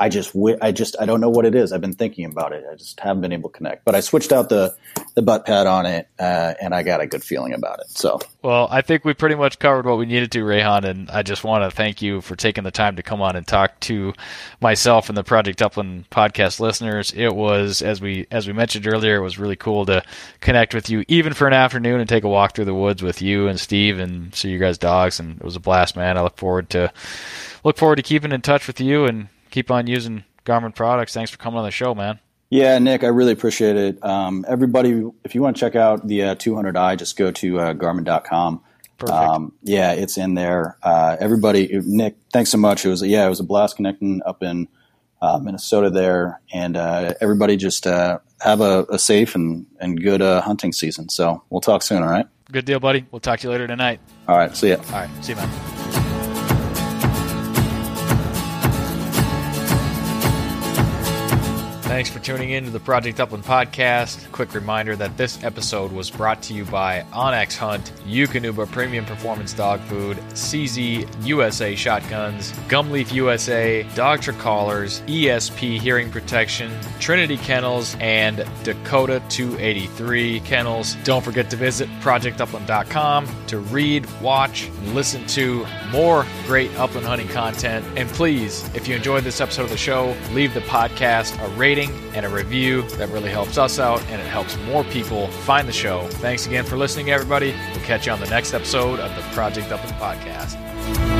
[0.00, 1.72] I just, I just, I don't know what it is.
[1.72, 2.64] I've been thinking about it.
[2.70, 3.84] I just haven't been able to connect.
[3.84, 4.74] But I switched out the
[5.14, 7.90] the butt pad on it, uh, and I got a good feeling about it.
[7.90, 11.22] So, well, I think we pretty much covered what we needed to, Rehan, and I
[11.22, 14.14] just want to thank you for taking the time to come on and talk to
[14.60, 17.12] myself and the Project Upland podcast listeners.
[17.12, 20.02] It was, as we as we mentioned earlier, it was really cool to
[20.40, 23.20] connect with you, even for an afternoon, and take a walk through the woods with
[23.20, 26.16] you and Steve, and see your guys' dogs, and it was a blast, man.
[26.16, 26.90] I look forward to
[27.64, 31.12] look forward to keeping in touch with you and keep on using Garmin products.
[31.12, 32.20] Thanks for coming on the show, man.
[32.50, 34.04] Yeah, Nick, I really appreciate it.
[34.04, 37.74] Um, everybody, if you want to check out the uh, 200i, just go to uh,
[37.74, 38.62] Garmin.com.
[38.98, 39.16] Perfect.
[39.16, 40.76] Um, yeah, it's in there.
[40.82, 42.84] Uh, everybody, Nick, thanks so much.
[42.84, 44.68] It was yeah, it was a blast connecting up in
[45.22, 50.20] uh, Minnesota there, and uh, everybody just uh, have a, a, safe and and good
[50.20, 51.08] uh, hunting season.
[51.08, 52.02] So we'll talk soon.
[52.02, 52.26] All right.
[52.52, 53.06] Good deal, buddy.
[53.10, 54.00] We'll talk to you later tonight.
[54.28, 54.54] All right.
[54.54, 54.76] See ya.
[54.76, 55.24] All right.
[55.24, 55.79] See you, man.
[61.90, 64.30] Thanks for tuning in to the Project Upland podcast.
[64.30, 69.52] Quick reminder that this episode was brought to you by onX Hunt, Eukanuba Premium Performance
[69.52, 78.46] Dog Food, CZ USA Shotguns, Gumleaf USA, Dogtra Collars, ESP Hearing Protection, Trinity Kennels, and
[78.62, 80.94] Dakota 283 Kennels.
[81.02, 87.26] Don't forget to visit projectupland.com to read, watch, and listen to more great upland hunting
[87.26, 87.84] content.
[87.96, 91.79] And please, if you enjoyed this episode of the show, leave the podcast a rating
[91.80, 92.82] rating and a review.
[92.96, 96.06] That really helps us out and it helps more people find the show.
[96.08, 97.54] Thanks again for listening, everybody.
[97.72, 101.19] We'll catch you on the next episode of the Project Upland Podcast.